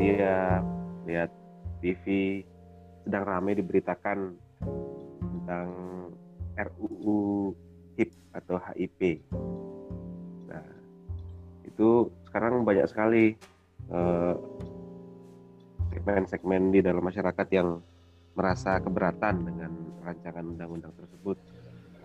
media, 0.00 0.64
lihat 1.04 1.28
TV, 1.84 2.40
sedang 3.04 3.24
ramai 3.28 3.52
diberitakan 3.52 4.32
tentang 5.20 5.68
RUU 6.56 7.52
HIP 8.00 8.08
atau 8.32 8.56
HIP. 8.56 9.20
Nah, 10.48 10.64
itu 11.68 12.08
sekarang 12.24 12.64
banyak 12.64 12.88
sekali 12.88 13.36
eh, 13.92 14.34
segmen-segmen 15.92 16.72
di 16.72 16.80
dalam 16.80 17.04
masyarakat 17.04 17.46
yang 17.52 17.84
merasa 18.32 18.80
keberatan 18.80 19.44
dengan 19.44 19.72
rancangan 20.00 20.48
undang-undang 20.48 20.96
tersebut. 20.96 21.36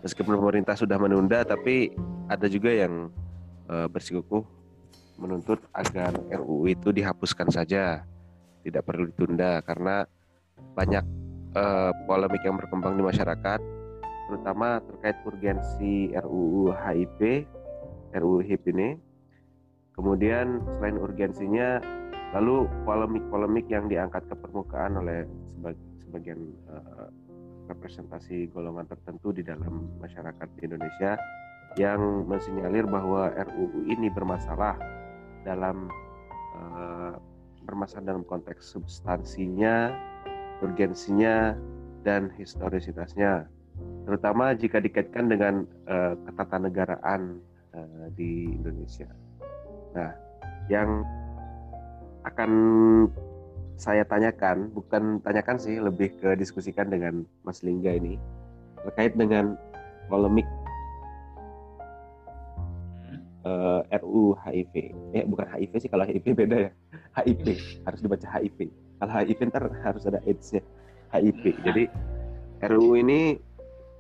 Meskipun 0.04 0.36
pemerintah 0.36 0.75
sudah 0.75 1.00
menunda, 1.00 1.48
tapi 1.48 1.96
ada 2.27 2.46
juga 2.46 2.70
yang 2.70 3.09
uh, 3.66 3.89
bersikukuh 3.89 4.46
menuntut 5.15 5.60
agar 5.71 6.11
RUU 6.28 6.71
itu 6.71 6.92
dihapuskan 6.92 7.47
saja, 7.51 8.04
tidak 8.64 8.83
perlu 8.83 9.07
ditunda 9.10 9.64
karena 9.64 10.04
banyak 10.75 11.04
uh, 11.55 11.91
polemik 12.07 12.43
yang 12.43 12.60
berkembang 12.60 13.00
di 13.00 13.04
masyarakat, 13.04 13.60
terutama 14.28 14.83
terkait 14.83 15.18
urgensi 15.24 16.11
RUU 16.14 16.75
HIP, 16.75 17.47
RUU 18.15 18.39
HIP 18.43 18.64
ini. 18.75 18.89
Kemudian 19.96 20.60
selain 20.75 21.00
urgensinya, 21.00 21.79
lalu 22.36 22.68
polemik-polemik 22.83 23.71
yang 23.71 23.88
diangkat 23.88 24.27
ke 24.27 24.36
permukaan 24.36 25.00
oleh 25.00 25.24
sebagian 26.04 26.52
uh, 26.68 27.07
representasi 27.71 28.52
golongan 28.52 28.86
tertentu 28.91 29.32
di 29.32 29.41
dalam 29.41 29.88
masyarakat 30.04 30.47
di 30.60 30.61
Indonesia 30.68 31.16
yang 31.75 32.23
mensinyalir 32.27 32.88
bahwa 32.88 33.31
RUU 33.36 33.88
ini 33.91 34.08
bermasalah 34.08 34.80
dalam 35.45 35.88
uh, 36.58 37.15
bermasalah 37.63 38.03
dalam 38.03 38.25
konteks 38.25 38.65
substansinya, 38.65 39.93
urgensinya, 40.65 41.53
dan 42.05 42.29
historisitasnya, 42.37 43.49
terutama 44.05 44.53
jika 44.53 44.77
dikaitkan 44.77 45.25
dengan 45.29 45.65
uh, 45.89 46.13
ketatanegaraan 46.29 47.41
uh, 47.73 48.07
di 48.13 48.53
Indonesia. 48.53 49.09
Nah, 49.97 50.13
yang 50.69 51.02
akan 52.25 52.52
saya 53.75 54.07
tanyakan, 54.07 54.71
bukan 54.71 55.19
tanyakan 55.21 55.57
sih, 55.61 55.77
lebih 55.77 56.15
ke 56.17 56.33
diskusikan 56.39 56.89
dengan 56.89 57.27
Mas 57.43 57.61
Lingga 57.61 57.93
ini 57.93 58.17
terkait 58.85 59.17
dengan 59.17 59.57
polemik 60.07 60.45
uh, 63.45 63.81
eh, 63.88 64.01
RU 64.01 64.35
HIV. 64.35 64.73
Eh 65.15 65.23
bukan 65.23 65.45
HIV 65.47 65.71
sih, 65.79 65.89
kalau 65.89 66.03
HIV 66.03 66.25
beda 66.35 66.57
ya. 66.69 66.71
HIV 67.15 67.45
harus 67.85 67.99
dibaca 68.02 68.27
HIV. 68.27 68.69
Kalau 68.99 69.11
HIV 69.13 69.39
ntar 69.53 69.63
harus 69.85 70.03
ada 70.09 70.19
AIDS-nya. 70.25 70.65
HIV. 71.13 71.43
Jadi 71.63 71.83
RU 72.65 72.97
ini 72.99 73.37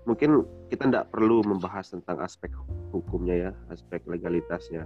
mungkin 0.03 0.43
kita 0.69 0.89
tidak 0.89 1.13
perlu 1.13 1.45
membahas 1.45 1.93
tentang 1.93 2.21
aspek 2.21 2.49
hukumnya 2.89 3.49
ya, 3.49 3.51
aspek 3.69 4.01
legalitasnya, 4.09 4.85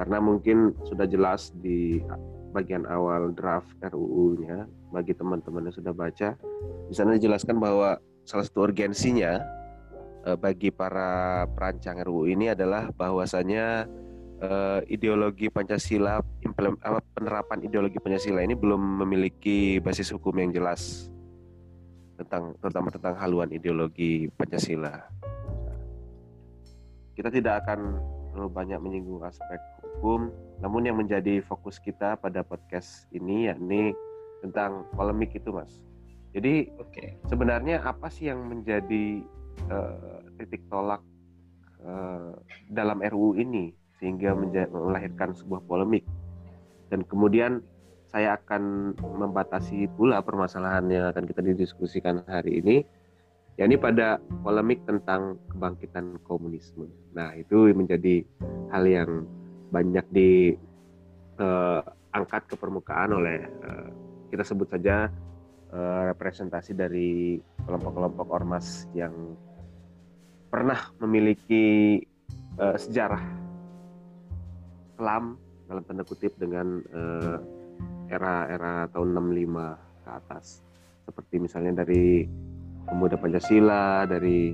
karena 0.00 0.16
mungkin 0.20 0.72
sudah 0.88 1.04
jelas 1.04 1.52
di 1.60 2.00
bagian 2.50 2.84
awal 2.90 3.30
draft 3.32 3.70
RUU-nya 3.80 4.66
bagi 4.90 5.14
teman-teman 5.14 5.70
yang 5.70 5.76
sudah 5.76 5.94
baca 5.94 6.34
di 6.90 6.94
sana 6.94 7.14
dijelaskan 7.14 7.62
bahwa 7.62 8.02
salah 8.26 8.44
satu 8.46 8.66
urgensinya 8.66 9.38
eh, 10.26 10.36
bagi 10.36 10.68
para 10.74 11.44
perancang 11.50 12.00
RUU 12.04 12.28
ini 12.28 12.52
adalah 12.52 12.92
bahwasanya 12.92 13.88
eh, 14.40 14.80
ideologi 14.90 15.48
Pancasila 15.48 16.20
penerapan 17.14 17.58
ideologi 17.64 18.00
Pancasila 18.00 18.40
ini 18.44 18.56
belum 18.56 19.04
memiliki 19.04 19.78
basis 19.80 20.12
hukum 20.12 20.36
yang 20.40 20.50
jelas 20.52 21.12
tentang 22.20 22.52
terutama 22.60 22.92
tentang 22.92 23.16
haluan 23.16 23.48
ideologi 23.48 24.28
Pancasila. 24.36 25.08
Kita 27.16 27.32
tidak 27.32 27.64
akan 27.64 27.96
terlalu 28.32 28.50
banyak 28.52 28.78
menyinggung 28.80 29.24
aspek 29.24 29.60
hukum, 29.80 30.28
namun 30.60 30.84
yang 30.84 30.96
menjadi 31.00 31.40
fokus 31.44 31.80
kita 31.80 32.16
pada 32.20 32.44
podcast 32.44 33.08
ini 33.12 33.48
yakni 33.48 33.92
tentang 34.44 34.88
polemik 34.96 35.32
itu, 35.36 35.52
Mas. 35.52 35.80
Jadi 36.30 36.70
okay. 36.78 37.18
sebenarnya 37.26 37.82
apa 37.82 38.06
sih 38.06 38.30
yang 38.30 38.46
menjadi 38.46 39.24
uh, 39.68 40.24
titik 40.40 40.64
tolak 40.72 41.04
uh, 41.84 42.32
dalam 42.72 43.04
RUU 43.04 43.36
ini 43.36 43.74
sehingga 44.00 44.32
melahirkan 44.32 45.36
sebuah 45.36 45.60
polemik? 45.68 46.06
Dan 46.88 47.04
kemudian 47.04 47.60
saya 48.10 48.34
akan 48.40 48.94
membatasi 48.98 49.86
pula 49.94 50.18
permasalahan 50.24 50.90
yang 50.90 51.04
akan 51.14 51.30
kita 51.30 51.44
didiskusikan 51.46 52.26
hari 52.26 52.58
ini 52.58 52.82
yakni 53.60 53.76
pada 53.76 54.16
polemik 54.40 54.80
tentang 54.88 55.36
kebangkitan 55.52 56.16
komunisme. 56.24 56.88
Nah, 57.12 57.36
itu 57.36 57.68
menjadi 57.76 58.24
hal 58.72 58.88
yang 58.88 59.28
banyak 59.68 60.06
diangkat 60.10 60.56
eh, 62.42 62.46
uh, 62.46 62.48
ke 62.48 62.54
permukaan 62.56 63.12
oleh 63.14 63.46
uh, 63.62 63.92
kita 64.32 64.42
sebut 64.48 64.64
saja 64.72 65.12
uh, 65.76 66.02
representasi 66.08 66.72
dari 66.72 67.36
kelompok-kelompok 67.68 68.26
ormas 68.32 68.88
yang 68.96 69.12
pernah 70.50 70.90
memiliki 70.98 71.96
uh, 72.58 72.74
sejarah 72.74 73.22
kelam 74.98 75.38
dalam 75.70 75.82
tanda 75.86 76.02
kutip 76.02 76.34
dengan 76.36 76.82
era-era 78.10 78.90
tahun 78.90 79.14
65 79.14 80.02
ke 80.02 80.10
atas. 80.10 80.46
Seperti 81.06 81.34
misalnya 81.38 81.86
dari 81.86 82.26
pemuda 82.90 83.14
Pancasila, 83.16 84.04
dari 84.04 84.50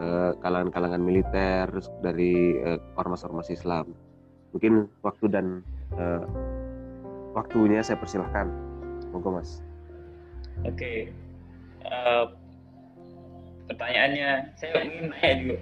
eh, 0.00 0.32
kalangan-kalangan 0.40 1.02
militer, 1.04 1.68
terus 1.70 1.92
dari 2.00 2.56
uh, 2.64 2.80
ormas-ormas 2.98 3.52
Islam. 3.52 3.92
Mungkin 4.56 4.88
waktu 5.04 5.26
dan 5.30 5.60
uh, 5.94 6.24
waktunya 7.36 7.82
saya 7.84 8.00
persilahkan, 8.00 8.48
monggo 9.12 9.38
mas. 9.38 9.60
Oke, 10.62 10.74
okay. 10.74 10.98
uh, 11.86 12.30
pertanyaannya 13.68 14.30
saya 14.58 14.84
ingin 14.84 15.06
nanya 15.10 15.32
juga. 15.40 15.58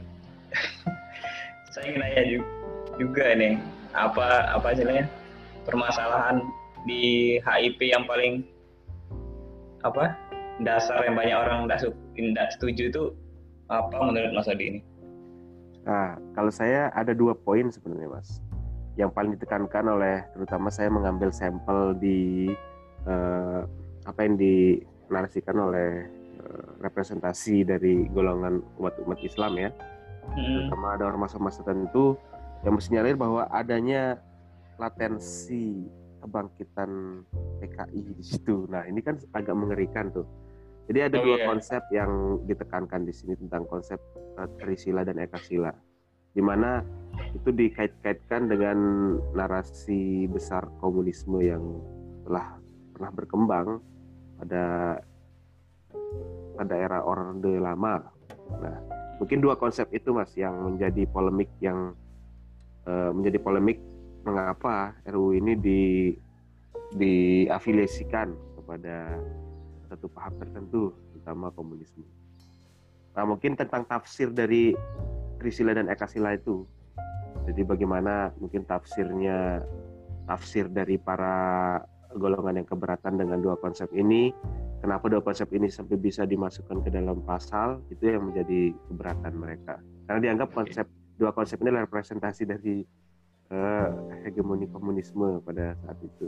saya 1.72 1.84
ingin 1.88 2.00
nanya 2.02 2.22
juga, 2.26 2.48
juga 2.98 3.24
nih, 3.38 3.52
apa 3.94 4.26
apa 4.56 4.66
istilahnya 4.74 5.06
permasalahan 5.64 6.42
di 6.88 7.36
HIP 7.38 7.78
yang 7.86 8.04
paling 8.06 8.42
apa 9.82 10.14
dasar 10.62 11.02
yang 11.06 11.18
banyak 11.18 11.34
orang 11.34 11.66
tidak 12.14 12.48
setuju 12.54 12.82
itu 12.90 13.02
apa 13.72 13.96
menurut 13.98 14.32
Mas 14.36 14.50
Adi 14.50 14.64
ini? 14.68 14.80
Nah, 15.82 16.14
kalau 16.38 16.52
saya 16.52 16.92
ada 16.94 17.10
dua 17.10 17.34
poin 17.34 17.72
sebenarnya 17.72 18.20
Mas. 18.20 18.38
Yang 18.94 19.10
paling 19.16 19.32
ditekankan 19.40 19.86
oleh 19.88 20.20
terutama 20.36 20.68
saya 20.68 20.92
mengambil 20.92 21.32
sampel 21.32 21.96
di 21.96 22.52
uh, 23.08 23.64
apa 24.04 24.20
yang 24.22 24.36
dinarasikan 24.36 25.56
oleh 25.58 26.06
representasi 26.82 27.62
dari 27.62 28.10
golongan 28.10 28.58
umat-umat 28.82 29.22
Islam 29.22 29.52
ya. 29.56 29.70
Hmm. 30.34 30.66
Terutama 30.66 30.98
ada 30.98 31.04
ormas-ormas 31.06 31.58
tertentu 31.62 32.18
yang 32.66 32.74
menyalir 32.74 33.16
bahwa 33.18 33.46
adanya 33.50 34.18
latensi 34.78 35.86
kebangkitan 36.22 37.22
PKI 37.62 38.00
di 38.18 38.24
situ. 38.26 38.66
Nah, 38.70 38.86
ini 38.86 39.02
kan 39.02 39.18
agak 39.34 39.54
mengerikan 39.54 40.10
tuh 40.10 40.26
jadi 40.90 41.08
ada 41.08 41.16
oh, 41.22 41.24
dua 41.24 41.36
iya. 41.38 41.46
konsep 41.46 41.82
yang 41.94 42.42
ditekankan 42.44 43.06
di 43.06 43.14
sini 43.14 43.38
tentang 43.38 43.64
konsep 43.70 44.02
uh, 44.36 44.48
Trisila 44.58 45.06
dan 45.06 45.22
Ekasila, 45.22 45.70
di 46.34 46.42
mana 46.42 46.82
itu 47.32 47.54
dikait-kaitkan 47.54 48.50
dengan 48.50 48.78
narasi 49.36 50.26
besar 50.26 50.66
komunisme 50.82 51.38
yang 51.38 51.62
telah 52.26 52.58
pernah 52.92 53.10
berkembang 53.14 53.68
pada 54.42 54.98
pada 56.56 56.74
era 56.76 56.98
Orde 57.02 57.58
Lama. 57.58 58.02
Nah, 58.60 58.76
mungkin 59.18 59.40
dua 59.40 59.56
konsep 59.56 59.88
itu 59.94 60.12
mas 60.12 60.32
yang 60.36 60.52
menjadi 60.60 61.08
polemik 61.08 61.48
yang 61.62 61.96
uh, 62.86 63.10
menjadi 63.14 63.38
polemik 63.40 63.78
mengapa 64.22 64.94
RUU 65.08 65.34
ini 65.34 65.52
di 65.58 65.82
diafiliasikan 66.92 68.32
kepada 68.60 69.16
satu 69.88 70.06
paham 70.12 70.34
tertentu, 70.40 70.92
terutama 71.12 71.52
komunisme. 71.52 72.04
Nah, 73.12 73.24
mungkin 73.28 73.56
tentang 73.56 73.84
tafsir 73.84 74.32
dari 74.32 74.72
Trisila 75.36 75.76
dan 75.76 75.92
Ekasila 75.92 76.32
itu. 76.32 76.64
Jadi 77.44 77.66
bagaimana 77.66 78.30
mungkin 78.38 78.64
tafsirnya, 78.64 79.60
tafsir 80.30 80.70
dari 80.70 80.96
para 80.96 81.76
golongan 82.14 82.62
yang 82.62 82.68
keberatan 82.68 83.18
dengan 83.18 83.42
dua 83.42 83.58
konsep 83.58 83.90
ini, 83.92 84.30
kenapa 84.82 85.06
dua 85.06 85.22
konsep 85.22 85.46
ini 85.54 85.70
sampai 85.70 85.94
bisa 85.94 86.26
dimasukkan 86.26 86.82
ke 86.82 86.90
dalam 86.90 87.22
pasal, 87.22 87.78
itu 87.94 88.02
yang 88.10 88.26
menjadi 88.26 88.74
keberatan 88.90 89.32
mereka. 89.38 89.78
Karena 90.10 90.20
dianggap 90.20 90.50
konsep 90.50 90.90
dua 91.22 91.30
konsep 91.30 91.62
ini 91.62 91.70
adalah 91.70 91.86
representasi 91.86 92.42
dari 92.50 92.82
uh, 93.54 93.88
hegemoni 94.26 94.66
komunisme 94.66 95.38
pada 95.46 95.78
saat 95.86 95.98
itu. 96.02 96.26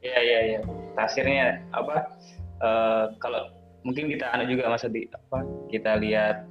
Iya 0.00 0.18
iya 0.24 0.38
iya. 0.48 0.60
Tafsirnya 0.96 1.60
apa? 1.76 2.16
Uh, 2.64 3.04
kalau 3.20 3.52
mungkin 3.84 4.08
kita 4.08 4.32
anak 4.32 4.48
juga 4.48 4.72
masa 4.72 4.88
di 4.88 5.04
apa? 5.12 5.44
Kita 5.68 6.00
lihat 6.00 6.48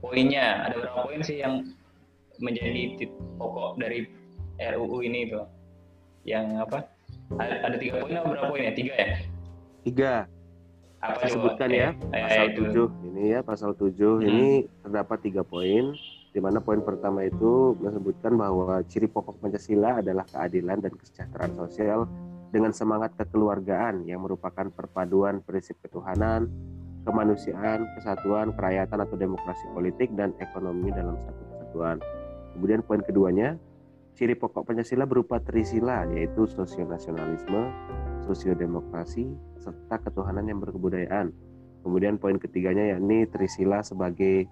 poinnya. 0.00 0.64
Ada 0.64 0.80
berapa 0.80 0.98
poin 1.04 1.20
sih 1.20 1.44
yang 1.44 1.60
menjadi 2.40 3.04
pokok 3.36 3.76
dari 3.76 4.08
RUU 4.56 5.04
ini 5.04 5.28
itu? 5.28 5.44
Yang 6.24 6.46
apa? 6.64 6.78
Ada, 7.36 7.54
ada 7.68 7.76
tiga 7.76 8.00
poin 8.00 8.16
atau 8.16 8.32
berapa 8.32 8.48
poin 8.48 8.64
ya? 8.64 8.72
Tiga 8.72 8.94
ya? 8.96 9.31
Tiga. 9.82 10.30
Apa 11.02 11.26
Saya 11.26 11.34
sebutkan 11.34 11.68
ya, 11.74 11.90
eh, 12.14 12.22
pasal 12.22 12.46
tujuh 12.54 12.86
ini 13.10 13.22
ya 13.34 13.40
pasal 13.42 13.70
tujuh 13.74 14.22
hmm. 14.22 14.28
ini 14.30 14.50
terdapat 14.86 15.18
tiga 15.18 15.42
poin 15.42 15.98
di 16.30 16.40
mana 16.40 16.62
poin 16.62 16.78
pertama 16.78 17.26
itu 17.26 17.74
menyebutkan 17.82 18.38
bahwa 18.38 18.80
ciri 18.86 19.10
pokok 19.10 19.42
Pancasila 19.42 19.98
adalah 19.98 20.22
keadilan 20.30 20.78
dan 20.78 20.94
kesejahteraan 20.94 21.58
sosial 21.58 22.06
dengan 22.54 22.70
semangat 22.70 23.12
kekeluargaan 23.18 24.06
yang 24.06 24.22
merupakan 24.22 24.70
perpaduan 24.72 25.42
prinsip 25.42 25.74
ketuhanan, 25.82 26.46
kemanusiaan, 27.02 27.84
kesatuan, 27.98 28.54
kerakyatan 28.54 29.02
atau 29.02 29.16
demokrasi 29.18 29.66
politik 29.74 30.08
dan 30.14 30.30
ekonomi 30.38 30.88
dalam 30.94 31.18
satu 31.18 31.42
kesatuan. 31.50 31.96
Kemudian 32.56 32.80
poin 32.86 33.02
keduanya, 33.02 33.58
ciri 34.14 34.38
pokok 34.38 34.70
Pancasila 34.70 35.04
berupa 35.04 35.42
trisila 35.42 36.08
yaitu 36.14 36.48
sosionasionalisme, 36.48 37.68
sosiodemokrasi, 38.26 39.26
serta 39.62 39.98
ketuhanan 40.02 40.46
yang 40.46 40.58
berkebudayaan. 40.62 41.34
Kemudian 41.82 42.18
poin 42.18 42.38
ketiganya 42.38 42.94
yakni 42.96 43.26
trisila 43.26 43.82
sebagai 43.82 44.46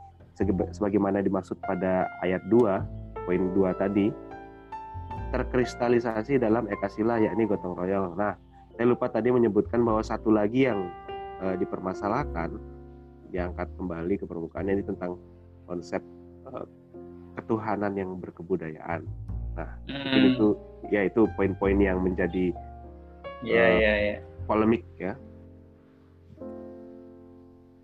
sebagaimana 0.74 1.20
dimaksud 1.20 1.60
pada 1.62 2.08
ayat 2.24 2.42
2 2.48 3.26
poin 3.28 3.42
2 3.54 3.70
tadi 3.76 4.10
terkristalisasi 5.30 6.42
dalam 6.42 6.66
ekasila 6.66 7.22
yakni 7.22 7.46
gotong 7.46 7.78
royong. 7.78 8.18
Nah, 8.18 8.34
saya 8.74 8.86
lupa 8.90 9.06
tadi 9.06 9.30
menyebutkan 9.30 9.78
bahwa 9.86 10.02
satu 10.02 10.34
lagi 10.34 10.66
yang 10.66 10.90
e, 11.38 11.54
dipermasalahkan 11.62 12.58
diangkat 13.30 13.70
kembali 13.78 14.18
ke 14.18 14.24
permukaan 14.26 14.66
ini 14.66 14.82
tentang 14.82 15.14
konsep 15.70 16.02
e, 16.50 16.50
ketuhanan 17.38 17.94
yang 17.94 18.18
berkebudayaan. 18.18 19.06
Nah, 19.54 19.70
hmm. 19.86 20.34
itu 20.34 20.58
ya 20.90 21.06
itu 21.06 21.30
poin-poin 21.38 21.78
yang 21.78 22.02
menjadi 22.02 22.50
ya, 23.44 23.64
e, 23.64 23.80
ya, 23.80 23.92
ya. 23.96 24.16
polemik 24.44 24.82
ya. 25.00 25.12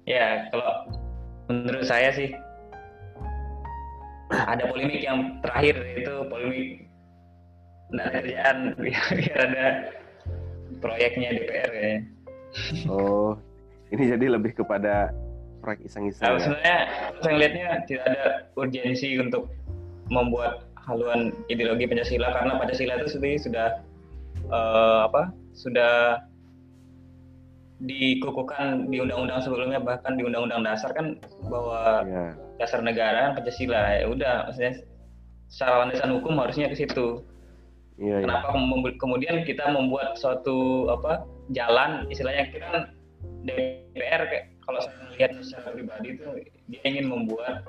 Ya, 0.06 0.46
kalau 0.54 0.70
menurut 1.50 1.84
saya 1.86 2.14
sih 2.14 2.30
ada 4.30 4.66
polemik 4.70 5.02
yang 5.02 5.38
terakhir 5.42 5.78
itu 5.98 6.14
polemik 6.30 6.86
tidak 7.90 8.08
kerjaan 8.18 8.56
biar, 8.82 9.06
biar 9.14 9.38
ada 9.50 9.66
proyeknya 10.82 11.28
DPR 11.34 11.70
ya. 11.74 11.94
Oh, 12.90 13.38
ini 13.94 14.10
jadi 14.10 14.26
lebih 14.32 14.56
kepada 14.58 15.12
proyek 15.62 15.86
iseng-iseng. 15.86 16.24
Nah, 16.24 16.34
ya? 16.34 16.40
Sebenarnya 16.40 16.78
saya 17.22 17.34
lihatnya 17.38 17.68
tidak 17.86 18.04
ada 18.10 18.24
urgensi 18.54 19.08
untuk 19.18 19.50
membuat 20.10 20.66
haluan 20.86 21.34
ideologi 21.50 21.90
Pancasila 21.90 22.30
karena 22.30 22.52
Pancasila 22.62 23.02
itu 23.02 23.18
sendiri 23.18 23.36
sudah 23.42 23.68
uh, 24.50 25.10
apa? 25.10 25.34
Sudah 25.56 26.20
dikukuhkan 27.76 28.88
di 28.88 29.04
undang-undang 29.04 29.44
sebelumnya 29.44 29.76
bahkan 29.76 30.16
di 30.16 30.24
undang-undang 30.24 30.64
dasar 30.64 30.96
kan 30.96 31.20
bahwa 31.52 32.08
yeah. 32.08 32.32
dasar 32.56 32.80
negara 32.80 33.36
Pancasila 33.36 34.00
ya 34.00 34.08
udah 34.08 34.48
maksudnya 34.48 34.80
secara 35.52 35.84
landasan 35.84 36.16
hukum 36.16 36.40
harusnya 36.40 36.72
ke 36.72 36.76
situ. 36.76 37.20
Yeah, 38.00 38.20
iya. 38.20 38.28
Kenapa 38.28 38.56
yeah. 38.56 38.96
kemudian 38.96 39.36
kita 39.44 39.68
membuat 39.72 40.16
suatu 40.16 40.88
apa 40.88 41.28
jalan 41.52 42.08
istilahnya 42.08 42.48
kita 42.48 42.66
kan 42.68 42.82
DPR 43.44 44.22
kayak 44.24 44.44
kalau 44.64 44.80
saya 44.82 44.96
melihat 45.06 45.30
secara 45.44 45.68
pribadi 45.76 46.08
itu 46.18 46.26
dia 46.72 46.80
ingin 46.82 47.06
membuat 47.06 47.62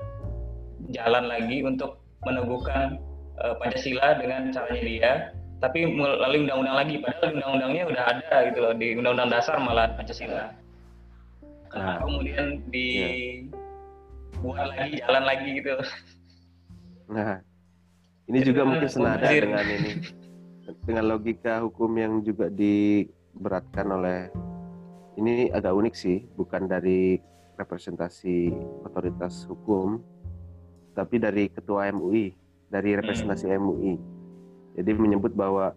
jalan 0.90 1.30
lagi 1.30 1.62
untuk 1.62 2.00
meneguhkan 2.26 2.98
uh, 3.38 3.54
Pancasila 3.60 4.18
dengan 4.18 4.50
caranya 4.50 4.82
dia 4.82 5.12
tapi 5.58 5.90
melalui 5.90 6.46
undang-undang 6.46 6.76
lagi 6.78 6.94
padahal 7.02 7.34
undang-undangnya 7.34 7.84
udah 7.90 8.02
ada 8.14 8.34
gitu 8.50 8.58
loh. 8.62 8.72
Di 8.78 8.88
undang-undang 8.94 9.30
dasar 9.34 9.56
malah 9.58 9.90
Pancasila. 9.98 10.54
Nah, 11.74 12.00
kemudian 12.00 12.62
dibuat 12.70 14.56
yeah. 14.56 14.68
lagi 14.70 14.90
jalan 15.02 15.24
lagi 15.26 15.48
gitu. 15.58 15.74
Nah 17.08 17.40
ini 18.28 18.38
juga 18.44 18.62
mungkin 18.68 18.88
senada 18.88 19.26
dengan 19.26 19.64
ini. 19.64 19.92
Dengan 20.84 21.04
logika 21.08 21.64
hukum 21.64 21.90
yang 21.96 22.20
juga 22.20 22.52
diberatkan 22.52 23.88
oleh 23.88 24.28
ini 25.18 25.50
agak 25.50 25.74
unik 25.74 25.94
sih 25.96 26.22
bukan 26.36 26.70
dari 26.70 27.18
representasi 27.58 28.54
otoritas 28.86 29.48
hukum 29.50 29.98
tapi 30.94 31.18
dari 31.18 31.50
ketua 31.50 31.90
MUI 31.90 32.36
dari 32.70 32.94
representasi 32.94 33.50
hmm. 33.50 33.58
MUI 33.58 33.92
jadi 34.78 34.94
menyebut 34.94 35.34
bahwa 35.34 35.74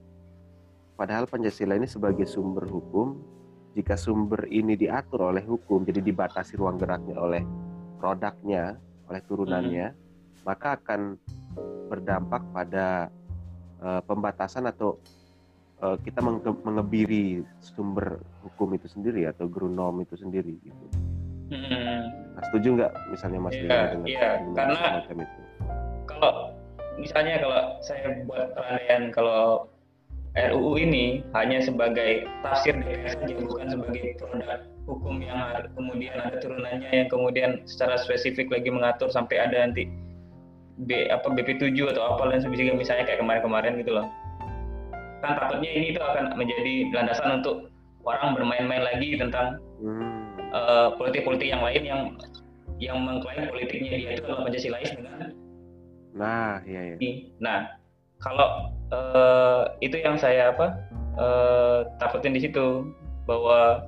padahal 0.94 1.26
Pancasila 1.26 1.74
ini 1.74 1.90
sebagai 1.90 2.30
sumber 2.30 2.70
hukum, 2.70 3.18
jika 3.74 3.98
sumber 3.98 4.46
ini 4.54 4.78
diatur 4.78 5.34
oleh 5.34 5.42
hukum, 5.42 5.82
jadi 5.82 6.06
dibatasi 6.06 6.62
ruang 6.62 6.78
geraknya 6.78 7.18
oleh 7.18 7.42
produknya, 7.98 8.78
oleh 9.10 9.22
turunannya, 9.26 9.90
hmm. 9.90 10.46
maka 10.46 10.78
akan 10.78 11.18
berdampak 11.90 12.46
pada 12.54 13.10
uh, 13.82 14.02
pembatasan 14.06 14.70
atau 14.70 15.02
uh, 15.82 15.98
kita 15.98 16.22
menge 16.22 16.54
mengebiri 16.62 17.42
sumber 17.58 18.22
hukum 18.46 18.78
itu 18.78 18.86
sendiri 18.86 19.26
atau 19.26 19.50
grunom 19.50 19.98
itu 20.06 20.14
sendiri 20.14 20.62
gitu. 20.62 20.86
Hmm. 21.52 22.06
Nah, 22.38 22.44
setuju 22.48 22.68
nggak 22.80 22.92
misalnya 23.12 23.40
Mas 23.44 23.58
yeah, 23.58 23.92
dengan, 23.92 24.08
yeah, 24.08 24.34
dengan 24.40 24.68
karena 25.04 25.24
itu? 25.26 25.42
Kalau 26.08 26.51
misalnya 27.02 27.42
kalau 27.42 27.62
saya 27.82 28.22
buat 28.30 28.54
perandaian 28.54 29.10
kalau 29.10 29.66
RUU 30.32 30.80
ini 30.80 31.26
hanya 31.36 31.60
sebagai 31.60 32.24
tafsir 32.46 32.78
DPR 32.78 33.12
saja 33.12 33.34
bukan 33.42 33.68
sebagai 33.68 34.16
produk 34.16 34.64
hukum 34.88 35.20
yang 35.20 35.38
kemudian 35.76 36.16
ada 36.22 36.38
turunannya 36.40 36.88
yang 36.88 37.10
kemudian 37.12 37.52
secara 37.68 38.00
spesifik 38.00 38.48
lagi 38.48 38.72
mengatur 38.72 39.12
sampai 39.12 39.44
ada 39.44 39.68
nanti 39.68 39.92
B 40.88 41.12
apa 41.12 41.28
BP7 41.30 41.76
atau 41.94 42.16
apa 42.16 42.32
dan 42.32 42.40
sebagainya 42.42 42.74
misalnya 42.74 43.06
kayak 43.06 43.20
kemarin-kemarin 43.22 43.78
gitu 43.84 43.92
loh. 44.02 44.08
Kan 45.22 45.38
takutnya 45.38 45.70
ini 45.70 45.94
itu 45.94 46.02
akan 46.02 46.34
menjadi 46.34 46.90
landasan 46.96 47.44
untuk 47.44 47.70
orang 48.08 48.34
bermain-main 48.34 48.82
lagi 48.82 49.14
tentang 49.20 49.62
hmm. 49.84 50.26
uh, 50.56 50.96
politik-politik 50.98 51.54
yang 51.54 51.62
lain 51.62 51.84
yang 51.86 52.02
yang 52.82 52.98
mengklaim 52.98 53.46
politiknya 53.46 53.94
dia 53.94 54.10
itu 54.18 54.26
adalah 54.26 54.50
Pancasilais 54.50 54.90
dengan 54.98 55.38
Nah, 56.16 56.60
iya 56.68 56.96
iya. 56.96 56.96
Nah, 57.40 57.60
kalau 58.20 58.72
uh, 58.92 59.64
itu 59.80 59.98
yang 59.98 60.20
saya 60.20 60.52
apa 60.54 60.78
uh, 61.18 61.80
takutin 61.98 62.36
di 62.36 62.42
situ 62.44 62.92
bahwa 63.26 63.88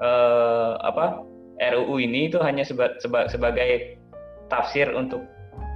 uh, 0.00 0.80
apa 0.80 1.22
RUU 1.60 2.02
ini 2.02 2.30
itu 2.30 2.38
hanya 2.42 2.66
seba, 2.66 2.94
seba, 2.98 3.30
sebagai 3.30 3.98
tafsir 4.50 4.90
untuk 4.94 5.22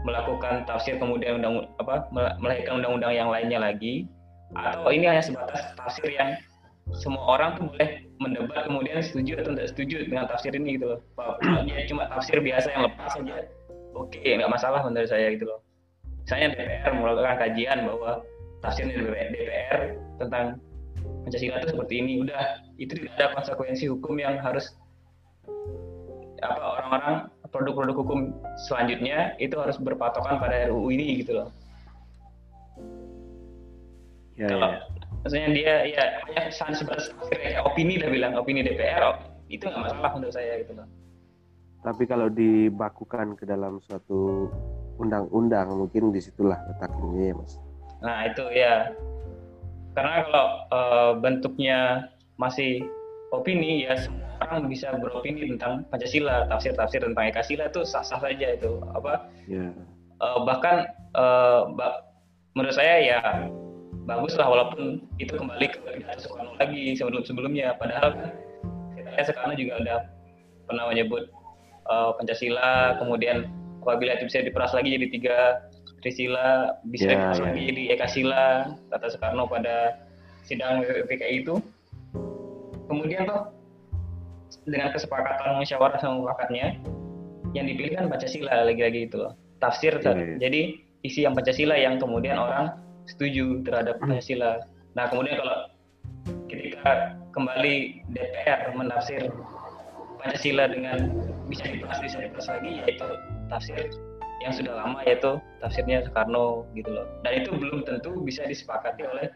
melakukan 0.02 0.62
tafsir 0.64 0.96
kemudian 0.96 1.42
undang 1.42 1.66
apa 1.82 2.06
melahirkan 2.38 2.80
undang-undang 2.82 3.12
yang 3.14 3.28
lainnya 3.28 3.58
lagi 3.58 4.06
atau 4.56 4.88
ini 4.88 5.04
hanya 5.04 5.20
sebatas 5.20 5.60
tafsir 5.76 6.08
yang 6.14 6.38
semua 6.96 7.36
orang 7.36 7.60
tuh 7.60 7.68
boleh 7.68 8.08
mendebat 8.16 8.64
kemudian 8.64 9.04
setuju 9.04 9.44
atau 9.44 9.52
tidak 9.52 9.68
setuju 9.76 9.96
dengan 10.08 10.24
tafsir 10.24 10.56
ini 10.56 10.80
gitu 10.80 10.96
loh. 10.96 11.00
Dia 11.68 11.84
cuma 11.84 12.08
tafsir 12.08 12.40
biasa 12.40 12.72
yang 12.72 12.88
lepas 12.88 13.12
saja 13.12 13.44
oke 13.98 14.14
okay, 14.14 14.38
nggak 14.38 14.52
masalah 14.52 14.80
menurut 14.86 15.10
saya 15.10 15.34
gitu 15.34 15.50
loh. 15.50 15.60
Misalnya 16.22 16.54
DPR 16.54 16.92
melakukan 16.92 17.36
kajian 17.40 17.78
bahwa 17.88 18.10
tafsir 18.60 18.84
DPR 18.86 19.96
tentang 20.20 20.60
Pancasila 21.24 21.60
itu 21.60 21.68
seperti 21.72 21.94
ini. 22.00 22.12
Udah 22.24 22.62
itu 22.78 22.92
tidak 22.94 23.12
ada 23.18 23.26
konsekuensi 23.36 23.84
hukum 23.90 24.20
yang 24.20 24.38
harus 24.40 24.76
apa 26.38 26.62
orang-orang 26.62 27.14
produk-produk 27.50 27.96
hukum 27.98 28.20
selanjutnya 28.68 29.34
itu 29.42 29.58
harus 29.58 29.74
berpatokan 29.80 30.38
pada 30.38 30.70
RUU 30.70 30.94
ini 30.94 31.24
gitu 31.24 31.42
loh. 31.42 31.48
Ya, 34.38 34.46
kalau 34.54 34.70
ya. 34.70 34.78
maksudnya 35.26 35.48
dia 35.50 35.72
ya 35.90 36.04
hanya 36.30 36.76
sebatas 36.78 37.10
opini 37.66 37.98
dah 37.98 38.06
bilang 38.06 38.38
opini 38.38 38.62
DPR 38.62 39.18
itu 39.50 39.66
nggak 39.66 39.90
masalah 39.90 40.14
menurut 40.14 40.30
saya 40.30 40.62
gitu 40.62 40.78
loh 40.78 40.86
tapi 41.82 42.04
kalau 42.04 42.26
dibakukan 42.26 43.38
ke 43.38 43.46
dalam 43.46 43.78
suatu 43.86 44.50
undang-undang 44.98 45.70
mungkin 45.78 46.10
di 46.10 46.18
situlah 46.18 46.58
letaknya 46.66 47.30
ya 47.30 47.34
mas 47.38 47.52
nah 47.98 48.16
itu 48.26 48.44
ya 48.54 48.74
karena 49.94 50.26
kalau 50.26 50.46
uh, 50.70 51.12
bentuknya 51.18 52.06
masih 52.38 52.86
opini 53.34 53.86
ya 53.86 53.98
semua 53.98 54.28
orang 54.46 54.70
bisa 54.70 54.94
beropini 54.94 55.50
tentang 55.54 55.82
Pancasila 55.90 56.46
tafsir-tafsir 56.46 57.02
tentang 57.02 57.26
Ekasila 57.26 57.66
itu 57.66 57.82
sah-sah 57.82 58.22
saja 58.22 58.54
itu 58.54 58.78
apa 58.94 59.26
yeah. 59.50 59.70
Ya. 59.74 59.82
uh, 60.22 60.38
bahkan 60.46 60.86
uh, 61.18 61.66
menurut 62.54 62.74
saya 62.74 62.94
ya 63.02 63.20
bagus 64.08 64.38
lah 64.40 64.48
walaupun 64.48 65.04
itu 65.20 65.36
kembali 65.36 65.66
ke 65.68 65.78
Soekarno 66.16 66.56
lagi 66.56 66.96
sebelum 66.96 67.22
sebelumnya 67.26 67.76
padahal 67.76 68.16
kita 68.96 69.08
lihat 69.12 69.26
Soekarno 69.28 69.54
juga 69.58 69.74
udah 69.84 69.98
pernah 70.64 70.84
menyebut 70.88 71.28
uh, 71.88 72.14
Pancasila 72.16 72.96
kemudian 73.00 73.48
apabila 73.82 74.14
itu 74.20 74.28
bisa 74.28 74.44
diperas 74.44 74.76
lagi 74.76 74.94
jadi 74.94 75.06
tiga 75.08 75.38
Trisila 76.04 76.78
bisa 76.86 77.10
yeah, 77.10 77.12
diperas 77.16 77.38
yeah. 77.40 77.46
lagi 77.50 77.60
jadi 77.72 77.82
Ekasila 77.98 78.44
kata 78.94 79.06
Soekarno 79.10 79.44
pada 79.50 79.76
sidang 80.46 80.84
PKI 80.84 81.44
itu 81.44 81.58
kemudian 82.86 83.28
tuh 83.28 83.52
dengan 84.68 84.92
kesepakatan 84.92 85.60
musyawarah 85.60 86.00
sama 86.00 86.24
mufakatnya 86.24 86.76
yang 87.56 87.64
dipilih 87.64 87.96
kan 87.96 88.06
Pancasila 88.12 88.68
lagi-lagi 88.68 89.08
itu 89.08 89.18
tafsir 89.58 89.96
yeah, 90.04 90.14
yeah. 90.14 90.38
jadi 90.38 90.60
isi 91.02 91.24
yang 91.24 91.34
Pancasila 91.34 91.74
yang 91.74 91.96
kemudian 91.98 92.38
orang 92.38 92.76
setuju 93.08 93.64
terhadap 93.64 93.98
hmm. 93.98 94.12
Pancasila 94.12 94.62
nah 94.94 95.04
kemudian 95.08 95.40
kalau 95.40 95.58
ketika 96.48 97.16
kembali 97.32 98.02
DPR 98.12 98.72
menafsir 98.76 99.32
Pancasila 100.18 100.64
dengan 100.66 100.98
bisa 101.46 101.64
dibahas 101.70 101.98
bisa 102.02 102.18
dibahas 102.20 102.46
lagi 102.50 102.70
yaitu 102.84 103.08
tafsir 103.48 103.78
yang 104.38 104.52
sudah 104.54 104.72
lama 104.78 104.98
yaitu 105.06 105.38
tafsirnya 105.62 106.06
Soekarno 106.06 106.66
gitu 106.74 106.90
loh 106.94 107.06
dan 107.26 107.42
itu 107.42 107.50
belum 107.54 107.82
tentu 107.86 108.18
bisa 108.22 108.46
disepakati 108.46 109.02
oleh 109.06 109.30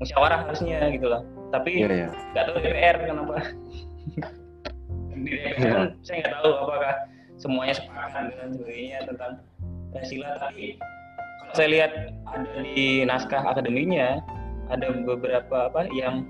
musyawarah 0.00 0.48
harusnya 0.48 0.88
gitu 0.92 1.06
loh 1.08 1.22
tapi 1.52 1.84
iya, 1.84 1.88
iya. 1.88 2.08
nggak 2.08 2.34
yeah, 2.34 2.34
yeah. 2.36 2.44
tahu 2.44 2.58
DPR 2.64 2.96
kenapa 3.04 3.34
di 5.12 5.30
DPR 5.36 5.60
yeah. 5.60 5.86
saya 6.04 6.16
nggak 6.24 6.34
tahu 6.40 6.50
apakah 6.64 6.94
semuanya 7.40 7.74
sepakat 7.76 8.22
dengan 8.32 8.48
sebagainya 8.56 8.98
tentang 9.08 9.32
Pancasila 9.92 10.30
tapi 10.40 10.64
kalau 11.40 11.52
saya 11.56 11.68
lihat 11.68 11.92
ada 12.30 12.58
di 12.62 13.02
naskah 13.08 13.42
akademinya 13.42 14.20
ada 14.70 14.86
beberapa 15.02 15.66
apa 15.72 15.88
yang 15.90 16.28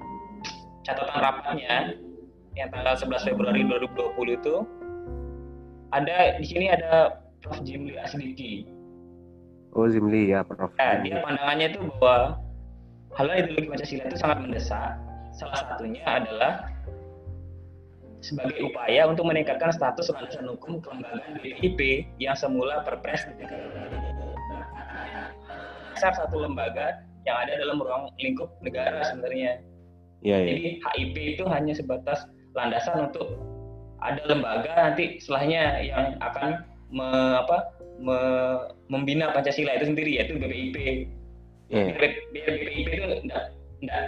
catatan 0.87 1.19
rapatnya 1.21 1.75
yang 2.59 2.69
tanggal 2.75 2.95
11 2.99 3.29
Februari 3.31 3.63
2020 3.67 4.39
itu 4.39 4.55
ada 5.91 6.39
di 6.39 6.47
sini 6.47 6.67
ada 6.71 7.23
Prof 7.43 7.63
Jimli 7.63 7.99
Asdiki. 7.99 8.67
Oh 9.75 9.87
Jimli 9.87 10.35
ya 10.35 10.43
Prof. 10.43 10.75
Ya, 10.79 10.99
dia 11.03 11.23
pandangannya 11.23 11.67
itu 11.75 11.81
bahwa 11.99 12.39
hal 13.15 13.27
ideologi 13.35 13.69
Pancasila 13.71 14.05
itu 14.07 14.19
sangat 14.19 14.39
mendesak. 14.43 14.99
Salah 15.35 15.59
satunya 15.63 16.03
adalah 16.07 16.67
sebagai 18.21 18.61
upaya 18.67 19.09
untuk 19.09 19.25
meningkatkan 19.25 19.73
status 19.73 20.13
landasan 20.13 20.51
hukum 20.53 20.83
kelembagaan 20.85 21.41
BIP 21.41 22.05
yang 22.21 22.37
semula 22.37 22.85
perpres 22.85 23.25
dasar 26.01 26.17
satu 26.17 26.41
lembaga 26.41 27.05
yang 27.29 27.37
ada 27.45 27.61
dalam 27.61 27.77
ruang 27.81 28.09
lingkup 28.17 28.49
negara 28.65 29.05
sebenarnya. 29.05 29.61
Ya, 30.25 30.41
ya. 30.41 30.49
Jadi 30.49 30.65
HIP 30.81 31.17
itu 31.37 31.45
hanya 31.49 31.77
sebatas 31.77 32.25
landasan 32.57 33.11
untuk 33.11 33.39
ada 34.01 34.21
lembaga 34.27 34.73
nanti 34.91 35.21
setelahnya 35.21 35.85
yang 35.85 36.07
akan 36.25 36.65
me, 36.89 37.09
apa, 37.37 37.71
me, 38.01 38.19
membina 38.89 39.31
Pancasila 39.31 39.77
itu 39.77 39.93
sendiri 39.93 40.17
yaitu 40.17 40.41
BPIP 40.41 40.77
yeah. 41.71 41.95
biar 41.95 42.13
BPIP 42.33 42.89
itu 42.91 43.05
enggak, 43.29 43.45
enggak 43.85 44.05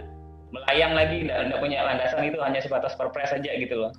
melayang 0.52 0.92
lagi 0.96 1.28
enggak, 1.28 1.38
enggak 1.48 1.60
punya 1.60 1.78
landasan 1.84 2.26
itu 2.26 2.38
hanya 2.40 2.60
sebatas 2.60 2.96
perpres 2.96 3.30
saja 3.30 3.50
gitu 3.52 3.74
loh 3.76 3.92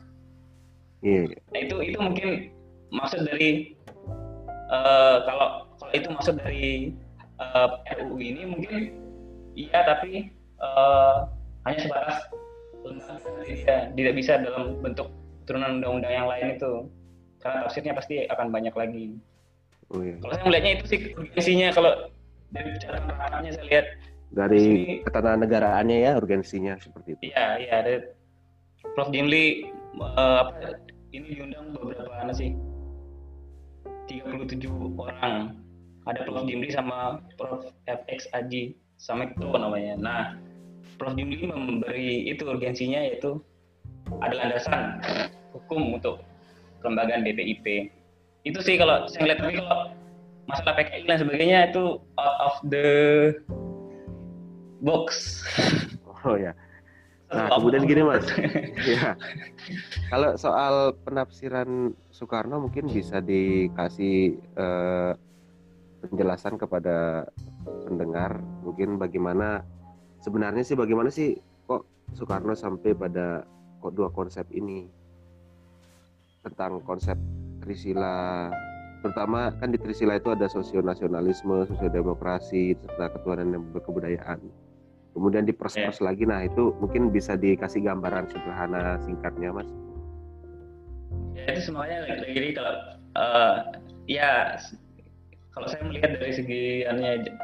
yeah. 1.06 1.30
nah 1.54 1.60
itu 1.62 1.76
itu 1.86 1.98
mungkin 2.02 2.30
maksud 2.90 3.26
dari 3.26 3.78
uh, 4.70 5.24
kalau 5.26 5.50
kalau 5.78 5.92
itu 5.94 6.08
maksud 6.10 6.36
dari 6.42 6.94
uh, 7.38 7.82
eh, 7.90 8.02
RUU 8.02 8.18
ini 8.18 8.44
mungkin 8.50 8.74
iya 9.54 9.86
tapi 9.86 10.34
uh, 10.62 11.30
hanya 11.66 11.80
sebatas 11.86 12.18
tidak, 13.48 13.82
tidak 13.96 14.14
bisa 14.16 14.34
dalam 14.44 14.80
bentuk 14.84 15.08
turunan 15.48 15.80
undang-undang 15.80 16.14
yang 16.14 16.28
lain 16.28 16.56
itu 16.56 16.74
karena 17.44 17.68
tafsirnya 17.68 17.94
pasti 17.96 18.16
akan 18.28 18.48
banyak 18.52 18.76
lagi. 18.76 19.06
Oh, 19.92 20.00
iya. 20.00 20.16
Kalau 20.24 20.34
saya 20.34 20.46
melihatnya 20.48 20.72
itu 20.80 20.86
sih 20.88 21.00
urgensinya 21.20 21.68
kalau 21.76 21.92
dari 22.56 22.70
catatan 22.80 23.44
saya 23.52 23.66
lihat 23.68 23.86
dari 24.34 24.66
ketanagaraannya 25.06 25.98
ya 26.08 26.12
urgensinya 26.18 26.74
seperti 26.80 27.20
itu. 27.20 27.22
Iya, 27.34 27.46
iya 27.60 27.74
ada 27.84 27.94
Prof 28.96 29.12
Dimli 29.12 29.68
uh, 30.00 30.48
apa 30.48 30.80
ini 31.14 31.38
diundang 31.38 31.76
beberapa 31.78 32.10
anak 32.18 32.36
sih 32.40 32.56
37 34.10 34.64
orang. 34.98 35.60
Ada 36.08 36.28
Prof 36.28 36.48
Dimli 36.48 36.72
sama 36.72 37.20
Prof 37.36 37.68
FX 37.86 38.32
Aji 38.32 38.76
sama 38.98 39.28
itu 39.28 39.44
namanya. 39.52 39.94
Nah, 40.00 40.24
Prof 40.98 41.14
Dimli 41.18 41.46
memberi 41.48 42.30
itu 42.30 42.46
urgensinya 42.46 43.02
yaitu 43.02 43.42
ada 44.22 44.36
landasan 44.36 45.00
hukum 45.56 45.98
untuk 45.98 46.22
kelembagaan 46.84 47.24
BPIP. 47.24 47.90
Itu 48.44 48.60
sih 48.60 48.76
kalau 48.76 49.08
saya 49.08 49.34
lihat 49.34 49.40
tapi 49.40 49.56
kalau 49.58 49.96
masalah 50.52 50.76
PKI 50.76 51.08
dan 51.08 51.18
sebagainya 51.24 51.60
itu 51.72 51.84
out 52.20 52.38
of 52.44 52.56
the 52.68 52.88
box. 54.84 55.08
Oh 56.24 56.40
ya. 56.40 56.56
Nah, 57.36 57.52
kemudian 57.60 57.84
gini 57.84 58.00
Mas. 58.00 58.24
ya. 58.96 59.12
Kalau 60.08 60.40
soal 60.40 60.96
penafsiran 61.04 61.92
Soekarno 62.16 62.64
mungkin 62.64 62.88
bisa 62.88 63.20
dikasih 63.20 64.40
eh, 64.40 65.12
penjelasan 66.00 66.56
kepada 66.56 67.28
pendengar 67.84 68.40
mungkin 68.64 68.96
bagaimana 68.96 69.68
sebenarnya 70.24 70.64
sih 70.64 70.80
bagaimana 70.80 71.12
sih 71.12 71.36
kok 71.68 71.84
Soekarno 72.16 72.56
sampai 72.56 72.96
pada 72.96 73.44
kok 73.84 73.92
dua 73.92 74.08
konsep 74.10 74.48
ini 74.56 74.88
tentang 76.48 76.80
konsep 76.88 77.20
Trisila 77.60 78.48
terutama 79.04 79.52
kan 79.60 79.76
di 79.76 79.76
Trisila 79.76 80.16
itu 80.16 80.32
ada 80.32 80.48
sosionasionalisme, 80.48 81.68
sosiodemokrasi, 81.68 82.80
serta 82.80 83.12
ketuhanan 83.12 83.52
dan 83.52 83.62
berkebudayaan. 83.76 84.40
Kemudian 85.12 85.44
di 85.44 85.52
pers 85.52 85.76
yeah. 85.76 85.92
lagi, 86.00 86.24
nah 86.24 86.40
itu 86.42 86.72
mungkin 86.80 87.12
bisa 87.12 87.36
dikasih 87.36 87.84
gambaran 87.84 88.32
sederhana 88.32 88.98
singkatnya, 89.04 89.52
mas. 89.52 89.68
Ya 91.36 91.52
itu 91.52 91.68
semuanya 91.68 92.08
jadi 92.24 92.56
kalau 92.56 92.74
uh, 93.20 93.56
ya 94.08 94.58
kalau 95.54 95.68
saya 95.70 95.86
melihat 95.86 96.18
dari 96.18 96.34
segi 96.34 96.64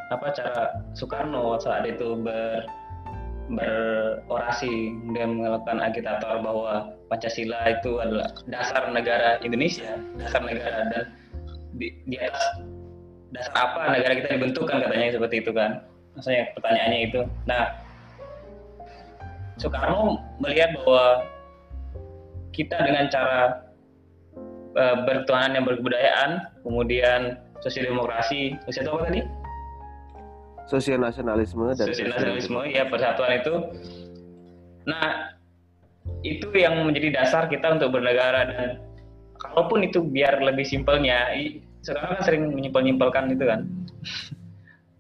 apa 0.10 0.34
cara 0.34 0.82
Soekarno 0.98 1.62
saat 1.62 1.86
itu 1.86 2.18
ber 2.18 2.66
berorasi 3.50 4.94
dan 5.18 5.42
melakukan 5.42 5.82
agitator 5.82 6.38
bahwa 6.46 6.94
Pancasila 7.10 7.58
itu 7.82 7.98
adalah 7.98 8.30
dasar 8.46 8.94
negara 8.94 9.42
Indonesia, 9.42 9.98
dasar 10.22 10.46
negara 10.46 10.86
dan 10.94 11.06
di, 11.82 11.90
di 12.06 12.18
atas 12.22 12.62
dasar 13.34 13.54
apa 13.58 13.98
negara 13.98 14.14
kita 14.22 14.38
dibentuk 14.38 14.70
kan 14.70 14.86
katanya 14.86 15.18
seperti 15.18 15.42
itu 15.42 15.50
kan. 15.50 15.82
Maksudnya 16.14 16.54
pertanyaannya 16.54 17.00
itu. 17.10 17.20
Nah, 17.50 17.74
Soekarno 19.58 20.22
melihat 20.38 20.78
bahwa 20.82 21.26
kita 22.54 22.78
dengan 22.86 23.10
cara 23.10 23.66
uh, 24.78 24.98
bertuanan 25.10 25.58
yang 25.58 25.66
berkebudayaan, 25.66 26.54
kemudian 26.62 27.42
sosial 27.60 27.92
demokrasi, 27.92 28.56
sosial 28.68 28.88
apa 28.92 29.08
tadi? 29.12 29.22
sosial 30.70 31.02
nasionalisme 31.02 31.66
dan 31.74 31.86
sosial 31.90 32.14
nasionalisme 32.14 32.62
ya 32.70 32.86
persatuan 32.86 33.42
itu 33.42 33.54
nah 34.86 35.34
itu 36.22 36.46
yang 36.54 36.86
menjadi 36.86 37.18
dasar 37.18 37.50
kita 37.50 37.74
untuk 37.82 37.98
bernegara 37.98 38.46
dan 38.46 38.70
kalaupun 39.42 39.82
itu 39.82 40.06
biar 40.06 40.38
lebih 40.46 40.64
simpelnya 40.64 41.34
sekarang 41.82 42.16
kan 42.16 42.22
sering 42.22 42.42
menyimpel-nyimpelkan 42.54 43.34
itu 43.34 43.46
kan 43.50 43.66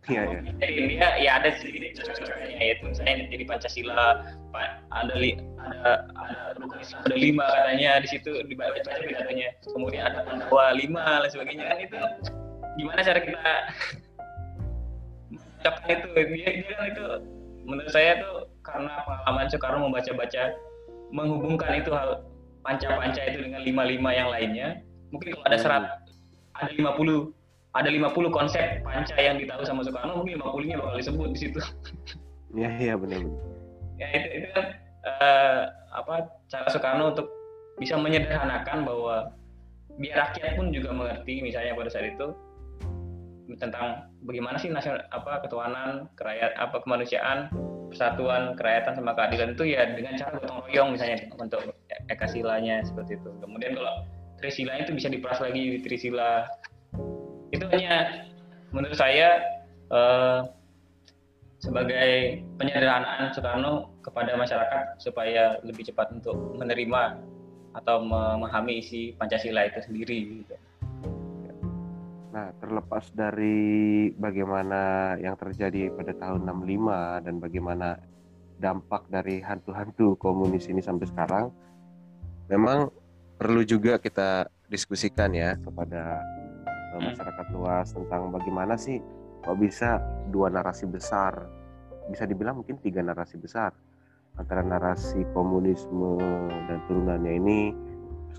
Iya, 0.09 0.25
iya. 0.25 0.41
Jadi 0.57 0.81
dia 0.89 1.07
ya 1.21 1.31
ada 1.37 1.53
sedikit 1.53 2.01
ya 2.41 2.73
itu 2.73 2.81
misalnya 2.81 3.29
jadi 3.29 3.45
Pancasila, 3.45 4.25
ada 4.89 5.13
li, 5.21 5.37
ada 5.61 6.09
ada 6.17 6.57
rukun 6.57 6.81
Islam 6.81 7.05
ada 7.05 7.13
lima 7.13 7.45
katanya 7.45 8.01
di 8.01 8.07
situ 8.09 8.33
dibaca 8.49 8.73
baca 8.73 9.05
katanya. 9.05 9.53
Kemudian 9.69 10.09
ada 10.09 10.25
Pandawa 10.25 10.73
lima 10.73 11.21
dan 11.21 11.29
sebagainya 11.29 11.65
kan 11.69 11.77
itu 11.77 11.97
gimana 12.79 12.99
cara 13.03 13.19
kita 13.19 13.53
ucapkan 15.35 15.89
itu? 15.91 16.07
Dia, 16.15 16.49
dia 16.63 16.75
kan 16.79 16.85
itu 16.87 17.05
menurut 17.67 17.91
saya 17.91 18.23
tuh 18.23 18.47
karena 18.63 19.03
pengalaman 19.03 19.47
Soekarno 19.51 19.77
membaca-baca 19.91 20.55
menghubungkan 21.11 21.83
itu 21.83 21.91
hal 21.91 22.23
panca-panca 22.63 23.21
itu 23.27 23.43
dengan 23.43 23.61
lima-lima 23.67 24.09
yang 24.15 24.29
lainnya 24.31 24.79
mungkin 25.11 25.35
kalau 25.35 25.45
ada 25.51 25.57
hmm. 25.59 25.63
serat 25.63 25.83
ada 26.55 26.71
lima 26.71 26.91
puluh 26.95 27.35
ada 27.75 27.89
lima 27.91 28.09
puluh 28.09 28.31
konsep 28.31 28.81
panca 28.87 29.15
yang 29.19 29.35
ditahu 29.35 29.61
sama 29.67 29.83
Soekarno 29.83 30.23
mungkin 30.23 30.39
lima 30.39 30.49
puluhnya 30.49 30.75
bakal 30.79 30.97
disebut 30.97 31.27
di 31.35 31.39
situ. 31.39 31.59
Iya 32.55 32.69
iya 32.79 32.93
benar 32.97 33.21
ya 33.99 34.07
itu 34.15 34.27
itu 34.41 34.47
kan 34.55 34.65
uh, 35.03 35.61
apa 35.91 36.31
cara 36.47 36.67
Soekarno 36.71 37.11
untuk 37.11 37.27
bisa 37.77 37.99
menyederhanakan 37.99 38.87
bahwa 38.87 39.15
biar 39.99 40.31
rakyat 40.31 40.55
pun 40.55 40.71
juga 40.71 40.95
mengerti 40.95 41.43
misalnya 41.43 41.75
pada 41.75 41.91
saat 41.91 42.15
itu 42.15 42.31
tentang 43.57 44.05
bagaimana 44.21 44.61
sih 44.61 44.69
nasional 44.69 45.01
apa 45.09 45.41
ketuhanan 45.41 46.05
kerakyat 46.13 46.53
apa 46.59 46.77
kemanusiaan 46.85 47.49
persatuan 47.89 48.53
kerakyatan 48.53 48.93
sama 49.01 49.17
keadilan 49.17 49.57
itu 49.57 49.63
ya 49.73 49.89
dengan 49.97 50.13
cara 50.13 50.37
gotong 50.37 50.61
royong 50.69 50.89
misalnya 50.93 51.17
untuk 51.33 51.61
eka 52.11 52.27
silanya 52.29 52.85
seperti 52.85 53.17
itu 53.17 53.29
kemudian 53.41 53.73
kalau 53.73 54.05
trisila 54.37 54.77
itu 54.77 54.93
bisa 54.93 55.09
diperas 55.09 55.41
lagi 55.41 55.77
di 55.77 55.79
trisila 55.81 56.45
itu 57.49 57.65
hanya 57.73 58.25
menurut 58.69 58.93
saya 58.93 59.41
eh, 59.89 60.39
sebagai 61.59 62.39
penyederhanaan 62.55 63.35
Soekarno 63.35 63.99
kepada 63.99 64.31
masyarakat 64.39 65.01
supaya 65.03 65.59
lebih 65.67 65.91
cepat 65.91 66.07
untuk 66.15 66.55
menerima 66.55 67.19
atau 67.75 68.01
memahami 68.01 68.79
isi 68.79 69.13
Pancasila 69.19 69.67
itu 69.67 69.83
sendiri 69.83 70.17
gitu. 70.41 70.55
Nah, 72.39 72.55
terlepas 72.55 73.11
dari 73.11 74.07
bagaimana 74.15 75.11
yang 75.19 75.35
terjadi 75.35 75.91
pada 75.91 76.15
tahun 76.15 76.47
65 76.47 77.19
dan 77.27 77.35
bagaimana 77.35 77.99
dampak 78.55 79.11
dari 79.11 79.43
hantu-hantu 79.43 80.15
komunis 80.15 80.71
ini 80.71 80.79
sampai 80.79 81.03
sekarang, 81.11 81.51
memang 82.47 82.87
perlu 83.35 83.59
juga 83.67 83.99
kita 83.99 84.47
diskusikan 84.71 85.35
ya 85.35 85.59
kepada 85.59 86.23
eh, 86.63 86.95
hmm. 86.95 87.11
masyarakat 87.11 87.45
luas 87.51 87.91
tentang 87.91 88.31
bagaimana 88.31 88.79
sih 88.79 89.03
kok 89.43 89.59
bisa 89.59 89.99
dua 90.31 90.47
narasi 90.47 90.87
besar, 90.87 91.43
bisa 92.07 92.23
dibilang 92.23 92.63
mungkin 92.63 92.79
tiga 92.79 93.03
narasi 93.03 93.35
besar 93.35 93.75
antara 94.39 94.63
narasi 94.63 95.27
komunisme 95.35 96.15
dan 96.71 96.79
turunannya 96.87 97.35
ini, 97.35 97.59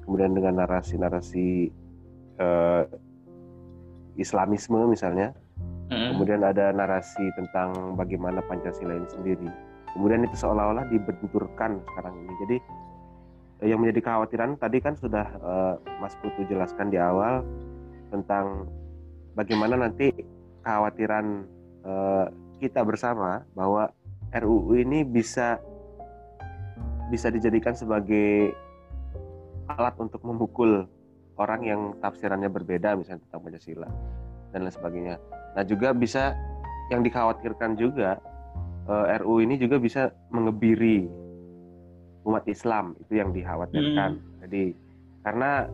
kemudian 0.09 0.33
dengan 0.33 0.65
narasi-narasi 0.65 1.69
eh, 2.41 2.85
Islamisme 4.21 4.85
misalnya. 4.87 5.33
Hmm. 5.91 6.15
Kemudian 6.15 6.45
ada 6.47 6.71
narasi 6.71 7.25
tentang 7.35 7.99
bagaimana 7.99 8.39
Pancasila 8.47 8.95
ini 8.95 9.09
sendiri. 9.11 9.49
Kemudian 9.97 10.23
itu 10.23 10.37
seolah-olah 10.39 10.87
dibenturkan 10.87 11.83
sekarang 11.83 12.15
ini. 12.15 12.35
Jadi 12.47 12.57
yang 13.67 13.83
menjadi 13.83 14.01
kekhawatiran 14.07 14.57
tadi 14.57 14.79
kan 14.81 14.95
sudah 14.97 15.27
uh, 15.43 15.75
Mas 15.99 16.15
Putu 16.23 16.47
jelaskan 16.49 16.89
di 16.89 16.97
awal 16.97 17.45
tentang 18.09 18.71
bagaimana 19.35 19.77
nanti 19.77 20.15
kekhawatiran 20.63 21.45
uh, 21.85 22.27
kita 22.63 22.87
bersama 22.87 23.45
bahwa 23.53 23.91
RUU 24.31 24.79
ini 24.79 25.03
bisa 25.03 25.59
bisa 27.11 27.27
dijadikan 27.29 27.75
sebagai 27.75 28.55
alat 29.67 29.95
untuk 29.99 30.23
memukul 30.23 30.87
orang 31.41 31.61
yang 31.65 31.81
tafsirannya 32.05 32.53
berbeda 32.53 32.93
misalnya 33.01 33.25
tentang 33.25 33.41
Pancasila 33.49 33.89
dan 34.53 34.69
lain 34.69 34.75
sebagainya. 34.77 35.17
Nah 35.57 35.65
juga 35.65 35.97
bisa 35.97 36.37
yang 36.93 37.01
dikhawatirkan 37.01 37.81
juga 37.81 38.21
eh, 38.85 39.19
RU 39.25 39.41
ini 39.41 39.57
juga 39.57 39.81
bisa 39.81 40.13
mengebiri 40.29 41.09
umat 42.29 42.45
Islam 42.45 42.93
itu 43.01 43.17
yang 43.17 43.33
dikhawatirkan. 43.33 44.11
Hmm. 44.21 44.39
Jadi 44.45 44.77
karena 45.25 45.65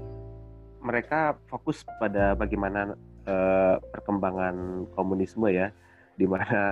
mereka 0.82 1.34
fokus 1.50 1.82
pada 1.98 2.38
bagaimana 2.38 2.94
uh, 3.26 3.76
perkembangan 3.90 4.86
komunisme 4.94 5.50
ya, 5.50 5.74
di 6.14 6.30
mana 6.30 6.70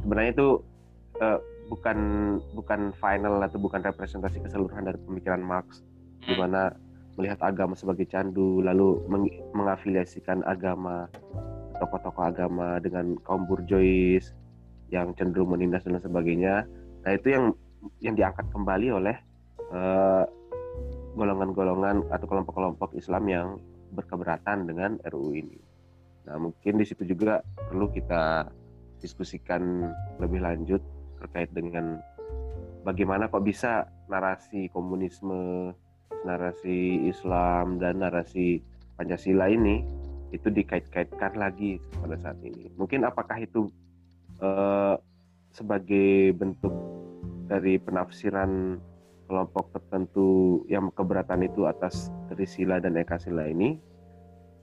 sebenarnya 0.00 0.32
itu 0.32 0.48
uh, 1.20 1.36
bukan 1.68 1.98
bukan 2.56 2.96
final 2.96 3.44
atau 3.44 3.60
bukan 3.60 3.84
representasi 3.84 4.40
keseluruhan 4.40 4.88
dari 4.88 4.96
pemikiran 5.04 5.44
Marx, 5.44 5.84
di 6.24 6.32
hmm. 6.32 6.40
mana 6.40 6.72
melihat 7.16 7.40
agama 7.44 7.76
sebagai 7.76 8.08
candu 8.08 8.64
lalu 8.64 9.00
meng 9.08 9.28
mengafiliasikan 9.52 10.40
agama 10.48 11.08
tokoh-tokoh 11.76 12.24
agama 12.24 12.80
dengan 12.80 13.18
kaum 13.26 13.44
burjois 13.44 14.32
yang 14.88 15.12
cenderung 15.16 15.52
menindas 15.52 15.84
dan 15.84 16.00
sebagainya 16.00 16.64
nah 17.04 17.10
itu 17.12 17.32
yang 17.32 17.44
yang 18.00 18.14
diangkat 18.14 18.46
kembali 18.54 18.88
oleh 18.94 19.16
eh, 19.74 20.24
golongan-golongan 21.12 22.08
atau 22.08 22.26
kelompok-kelompok 22.26 22.96
Islam 22.96 23.24
yang 23.28 23.48
berkeberatan 23.92 24.64
dengan 24.64 24.96
RUU 25.04 25.36
ini. 25.36 25.60
Nah 26.24 26.40
mungkin 26.40 26.80
di 26.80 26.86
situ 26.88 27.04
juga 27.04 27.44
perlu 27.68 27.92
kita 27.92 28.48
diskusikan 29.02 29.92
lebih 30.22 30.40
lanjut 30.40 30.80
terkait 31.20 31.50
dengan 31.52 31.98
bagaimana 32.86 33.28
kok 33.28 33.44
bisa 33.44 33.90
narasi 34.08 34.70
komunisme 34.70 35.74
narasi 36.22 37.08
Islam 37.08 37.78
dan 37.82 38.02
narasi 38.02 38.62
Pancasila 38.96 39.50
ini 39.50 39.82
itu 40.32 40.48
dikait-kaitkan 40.48 41.36
lagi 41.36 41.76
pada 42.00 42.16
saat 42.18 42.40
ini. 42.40 42.72
Mungkin 42.80 43.04
apakah 43.04 43.42
itu 43.44 43.68
uh, 44.40 44.96
sebagai 45.52 46.32
bentuk 46.32 46.72
dari 47.46 47.76
penafsiran 47.76 48.80
kelompok 49.28 49.72
tertentu 49.76 50.64
yang 50.68 50.88
keberatan 50.92 51.44
itu 51.44 51.68
atas 51.68 52.08
Trisila 52.32 52.80
dan 52.80 52.96
Ekasila 52.96 53.44
ini 53.48 53.76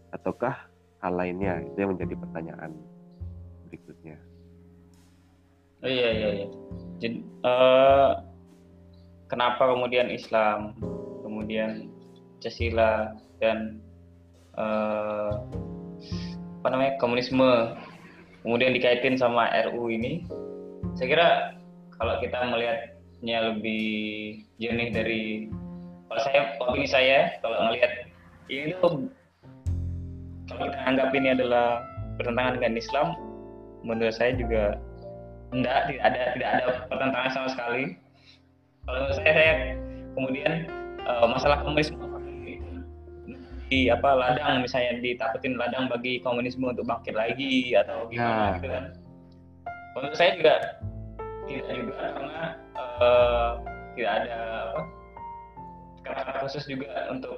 ataukah 0.10 0.58
hal 1.06 1.14
lainnya 1.14 1.62
itu 1.62 1.78
yang 1.78 1.94
menjadi 1.96 2.16
pertanyaan 2.18 2.72
berikutnya. 3.70 4.18
Oh, 5.80 5.90
iya 5.90 6.10
iya 6.12 6.30
iya. 6.44 6.48
Jadi 7.00 7.18
uh, 7.46 8.12
kenapa 9.32 9.70
kemudian 9.70 10.12
Islam 10.12 10.76
kemudian 11.50 11.90
Pancasila 12.38 13.18
dan 13.42 13.82
uh, 14.54 15.34
apa 16.62 16.68
namanya 16.70 16.94
komunisme 17.02 17.74
kemudian 18.46 18.70
dikaitin 18.78 19.18
sama 19.18 19.50
RU 19.66 19.90
ini. 19.90 20.30
Saya 20.94 21.10
kira 21.10 21.28
kalau 21.98 22.22
kita 22.22 22.38
melihatnya 22.54 23.38
lebih 23.50 24.46
jernih 24.62 24.94
dari 24.94 25.50
kalau 26.06 26.22
saya 26.22 26.54
opini 26.62 26.86
saya 26.86 27.34
kalau 27.42 27.74
melihat 27.74 28.06
ini 28.54 28.78
kalau 28.78 29.10
kita 30.70 30.80
anggap 30.86 31.10
ini 31.18 31.34
adalah 31.34 31.82
bertentangan 32.22 32.62
dengan 32.62 32.78
Islam 32.78 33.08
menurut 33.82 34.14
saya 34.14 34.38
juga 34.38 34.78
tidak 35.50 35.90
tidak 35.90 36.04
ada 36.14 36.22
tidak 36.38 36.50
ada 36.54 36.66
pertentangan 36.94 37.32
sama 37.34 37.50
sekali. 37.50 37.98
Kalau 38.86 39.02
menurut 39.02 39.18
saya 39.18 39.34
saya 39.34 39.54
kemudian 40.14 40.79
uh, 41.10 41.26
masalah 41.26 41.66
komunisme 41.66 41.98
di 43.70 43.86
apa 43.86 44.18
ladang 44.18 44.66
misalnya 44.66 44.98
ditakutin 44.98 45.54
ladang 45.54 45.86
bagi 45.86 46.18
komunisme 46.26 46.66
untuk 46.66 46.90
bangkit 46.90 47.14
lagi 47.14 47.78
atau 47.78 48.10
gimana 48.10 48.34
nah. 48.34 48.50
gitu 48.58 48.68
kan 48.70 48.84
menurut 49.94 50.16
saya 50.18 50.32
juga 50.34 50.54
tidak 51.46 51.70
juga 51.78 51.94
karena 51.98 52.44
uh, 52.74 53.50
tidak 53.94 54.12
ada 54.26 54.38
apa 54.74 54.82
kata-kata 56.02 56.38
khusus 56.42 56.66
juga 56.66 56.90
untuk 57.14 57.38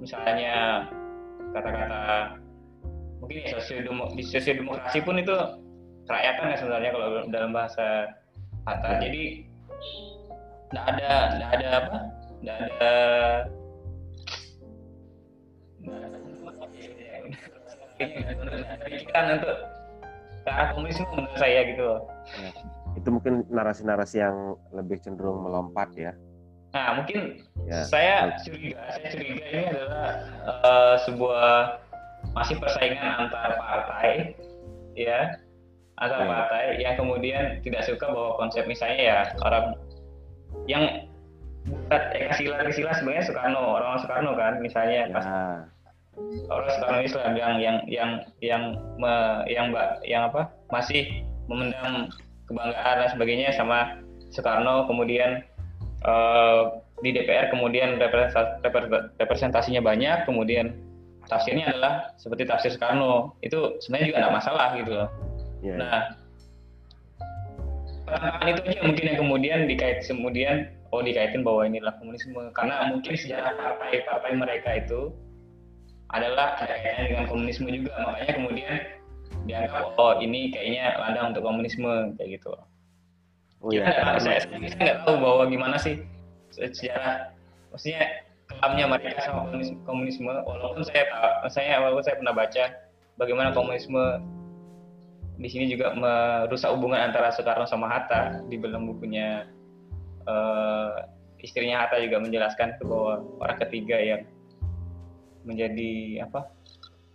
misalnya 0.00 0.88
kata-kata 1.52 2.40
mungkin 3.20 3.36
ya 3.44 3.60
sosiodemo, 3.60 4.04
di 4.16 4.24
sosiodemokrasi 4.24 4.98
pun 5.04 5.20
itu 5.20 5.36
kerakyatan 6.08 6.52
ya 6.52 6.56
sebenarnya 6.56 6.90
kalau 6.96 7.08
dalam 7.28 7.50
bahasa 7.52 8.16
kata 8.64 8.88
jadi 9.04 9.44
tidak 10.72 10.84
ada 10.88 11.10
tidak 11.36 11.48
ada 11.52 11.68
apa 11.84 11.96
nggak 12.42 12.58
ada 12.58 12.94
untuk 19.38 19.56
ke 20.42 21.14
menurut 21.14 21.38
saya 21.38 21.60
gitu 21.70 21.88
Ya, 22.32 22.50
itu 22.94 23.08
mungkin 23.10 23.42
narasi-narasi 23.50 24.22
yang 24.22 24.54
lebih 24.70 25.02
cenderung 25.02 25.42
melompat 25.42 25.90
ya. 25.98 26.14
Nah 26.72 27.02
mungkin 27.02 27.42
ya. 27.66 27.82
saya 27.84 28.38
curiga, 28.46 28.78
saya 28.94 29.06
curiga 29.10 29.44
ini 29.52 29.64
adalah 29.68 30.06
uh, 30.46 30.94
sebuah 31.02 31.82
masih 32.32 32.56
persaingan 32.62 33.26
antar 33.26 33.58
partai, 33.58 34.38
ya, 34.94 35.34
antar 35.98 36.24
ya. 36.24 36.28
partai 36.30 36.64
yang 36.80 36.94
kemudian 36.96 37.44
tidak 37.66 37.84
suka 37.84 38.06
bahwa 38.08 38.38
konsep 38.38 38.64
misalnya 38.70 38.98
ya 39.02 39.18
orang 39.44 39.76
yang 40.70 41.11
buat 41.92 42.04
Eka 42.16 42.34
Sila 42.40 42.56
Sila 42.72 42.92
sebenarnya 42.96 43.24
Soekarno 43.28 43.60
orang 43.60 44.00
Soekarno 44.00 44.32
kan 44.32 44.52
misalnya 44.64 45.08
ya. 45.08 45.12
pas 45.12 45.26
orang 46.48 46.68
Soekarno 46.72 47.00
Islam 47.04 47.32
yang 47.36 47.54
yang 47.60 47.76
yang 47.88 48.10
yang 48.40 48.62
me, 48.96 49.44
yang 49.48 49.68
mbak 49.72 50.00
yang 50.08 50.32
apa 50.32 50.48
masih 50.72 51.22
memendam 51.52 52.08
kebanggaan 52.48 52.96
dan 53.04 53.08
sebagainya 53.12 53.52
sama 53.52 54.00
Soekarno 54.32 54.88
kemudian 54.88 55.44
uh, 56.08 56.80
di 57.04 57.12
DPR 57.12 57.52
kemudian 57.52 58.00
representasinya 59.20 59.84
banyak 59.84 60.24
kemudian 60.24 60.72
tafsirnya 61.28 61.68
adalah 61.70 62.16
seperti 62.16 62.48
tafsir 62.48 62.72
Soekarno 62.72 63.36
itu 63.44 63.76
sebenarnya 63.84 64.08
juga 64.08 64.18
tidak 64.24 64.36
masalah 64.40 64.68
gitu 64.80 64.90
loh. 64.96 65.08
Yeah. 65.60 65.78
Nah 65.78 66.00
itu 68.48 68.60
aja 68.66 68.80
mungkin 68.84 69.04
yang 69.08 69.18
kemudian 69.24 69.58
dikait 69.70 70.04
kemudian 70.04 70.68
oh 70.92 71.00
dikaitin 71.00 71.40
bahwa 71.40 71.64
inilah 71.64 71.92
komunisme 71.96 72.38
karena 72.52 72.92
mungkin 72.92 73.12
sejarah 73.16 73.56
partai-partai 73.56 74.32
mereka 74.36 74.70
itu 74.76 75.10
adalah 76.12 76.60
ada 76.60 76.76
kaitannya 76.76 77.08
dengan 77.08 77.26
komunisme 77.26 77.66
juga 77.72 77.92
makanya 78.04 78.32
kemudian 78.36 78.74
dianggap 79.48 79.96
oh 79.96 80.14
ini 80.20 80.52
kayaknya 80.52 80.92
ladang 81.00 81.32
untuk 81.32 81.42
komunisme 81.48 82.14
kayak 82.20 82.38
gitu. 82.38 82.52
Oh 83.64 83.70
iya. 83.72 83.88
Kita, 83.88 84.20
saya, 84.20 84.38
saya 84.44 84.58
nggak 84.60 84.98
tahu 85.08 85.16
bahwa 85.16 85.42
gimana 85.48 85.76
sih 85.80 86.04
sejarah 86.52 87.32
maksudnya 87.72 88.04
kelamnya 88.52 88.84
mereka 88.84 89.20
sama 89.24 89.48
komunisme, 89.48 89.76
komunisme 89.88 90.32
walaupun 90.44 90.82
saya 90.84 91.04
saya 91.48 91.80
walaupun 91.80 92.04
saya 92.04 92.20
pernah 92.20 92.34
baca 92.36 92.64
bagaimana 93.16 93.48
komunisme 93.56 94.20
di 95.40 95.48
sini 95.48 95.64
juga 95.72 95.96
merusak 95.96 96.68
hubungan 96.76 97.08
antara 97.08 97.32
Soekarno 97.32 97.64
sama 97.64 97.88
Hatta 97.88 98.44
di 98.52 98.60
dalam 98.60 98.84
bukunya 98.84 99.48
uh, 100.26 101.06
istrinya 101.42 101.84
Hatta 101.84 101.98
juga 101.98 102.22
menjelaskan 102.22 102.78
ke 102.78 102.82
bahwa 102.86 103.22
orang 103.42 103.58
ketiga 103.66 103.98
yang 103.98 104.22
menjadi 105.42 106.22
apa 106.22 106.50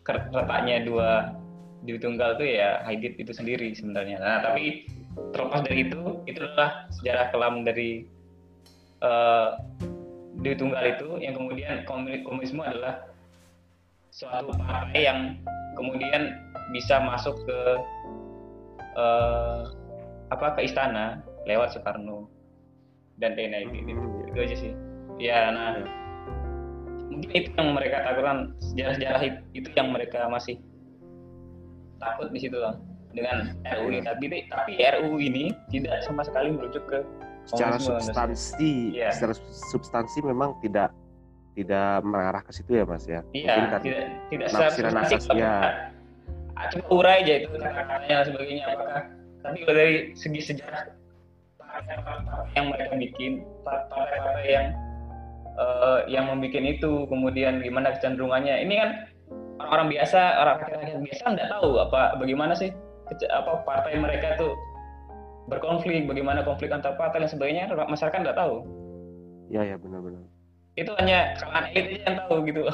letaknya 0.07 0.83
dua 0.83 1.11
di 1.83 1.95
tunggal 1.99 2.35
itu 2.39 2.59
ya 2.59 2.83
Haidit 2.83 3.15
itu 3.19 3.31
sendiri 3.31 3.71
sebenarnya. 3.71 4.19
Nah 4.19 4.43
tapi 4.43 4.87
terlepas 5.31 5.63
dari 5.63 5.87
itu 5.87 6.01
itu 6.27 6.39
adalah 6.43 6.87
sejarah 6.91 7.27
kelam 7.31 7.63
dari 7.63 8.03
uh, 9.03 9.57
di 10.37 10.53
tunggal 10.53 10.83
itu 10.85 11.17
yang 11.23 11.33
kemudian 11.33 11.81
komunisme 11.87 12.61
adalah 12.61 13.09
suatu 14.13 14.53
partai 14.53 15.01
yang 15.07 15.19
kemudian 15.73 16.37
bisa 16.73 17.01
masuk 17.01 17.37
ke 17.47 17.59
uh, 18.97 19.71
apa 20.29 20.57
ke 20.59 20.67
istana 20.67 21.23
lewat 21.47 21.73
Soekarno 21.73 22.27
dan 23.17 23.33
TNI 23.33 23.65
itu, 23.73 23.77
itu, 23.93 24.03
itu 24.29 24.37
aja 24.37 24.55
sih. 24.55 24.71
Ya 25.17 25.49
nah 25.49 25.81
mungkin 27.09 27.33
itu 27.33 27.49
yang 27.57 27.73
mereka 27.73 28.05
takutkan 28.05 28.53
sejarah-sejarah 28.61 29.21
itu 29.57 29.69
yang 29.73 29.89
mereka 29.89 30.29
masih 30.29 30.61
takut 31.97 32.29
di 32.29 32.39
situ 32.45 32.57
lah 32.61 32.77
dengan 33.17 33.57
RUU 33.65 33.89
ini. 33.89 33.99
Tapi 34.05 34.25
tapi 34.53 34.71
RUU 34.77 35.17
ini 35.17 35.43
tidak 35.73 36.05
sama 36.05 36.21
sekali 36.21 36.53
merujuk 36.53 36.85
ke 36.85 37.01
secara 37.47 37.79
substansi 37.79 38.99
ya. 38.99 39.09
secara 39.15 39.33
substansi 39.71 40.19
memang 40.19 40.53
tidak 40.59 40.91
tidak 41.55 42.03
mengarah 42.03 42.43
ke 42.43 42.51
situ 42.53 42.77
ya 42.77 42.83
mas 42.85 43.07
ya? 43.09 43.25
Iya 43.33 43.53
tidak 43.65 43.79
tidak 44.29 44.47
secara 44.53 44.69
substansi 44.93 45.29
ya. 45.33 45.53
Coba 46.57 46.85
urai 46.89 47.21
aja 47.21 47.33
itu 47.45 47.47
kata-katanya 47.53 48.15
sebagainya. 48.29 48.63
Apakah 48.65 49.03
tapi 49.45 49.57
kalau 49.63 49.75
dari 49.77 49.95
segi 50.17 50.41
sejarah 50.43 50.81
yang 52.55 52.65
mereka 52.73 52.93
bikin 52.97 53.31
partai-partai 53.63 54.47
yang 54.47 54.67
uh, 55.57 55.99
yang 56.09 56.25
membuat 56.29 56.63
itu 56.63 57.05
kemudian 57.09 57.61
gimana 57.61 57.93
kecenderungannya. 57.95 58.63
Ini 58.65 58.75
kan 58.77 58.89
orang-orang 59.61 59.87
biasa 59.97 60.19
orang 60.41 60.55
rakyat 60.61 61.01
biasa 61.01 61.23
nggak 61.33 61.49
tahu 61.53 61.69
apa 61.81 62.01
bagaimana 62.21 62.53
sih 62.53 62.69
apa 63.31 63.63
partai 63.63 63.97
mereka 63.97 64.37
tuh 64.37 64.53
berkonflik 65.47 66.05
bagaimana 66.05 66.43
konflik 66.43 66.69
antar 66.75 66.99
partai 66.99 67.23
dan 67.23 67.29
sebagainya 67.31 67.71
masyarakat 67.71 68.19
nggak 68.21 68.37
tahu. 68.37 68.65
Ya 69.47 69.63
ya 69.63 69.79
benar-benar 69.79 70.27
itu 70.77 70.91
hanya 71.01 71.33
kalangan 71.41 71.65
elit 71.73 72.01
yang 72.05 72.15
tahu 72.23 72.35
gitu. 72.47 72.63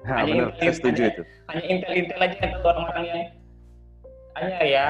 Ha, 0.00 0.24
hanya 0.24 0.48
benar, 0.48 0.64
intel, 0.64 0.72
setuju 0.72 0.96
hanya, 1.04 1.12
itu. 1.12 1.22
Hanya 1.52 1.64
intel-intel 1.68 2.20
aja 2.24 2.36
yang 2.40 2.52
tahu 2.56 2.64
orang-orang 2.72 3.04
yang 3.04 3.20
hanya 4.32 4.58
ya 4.64 4.86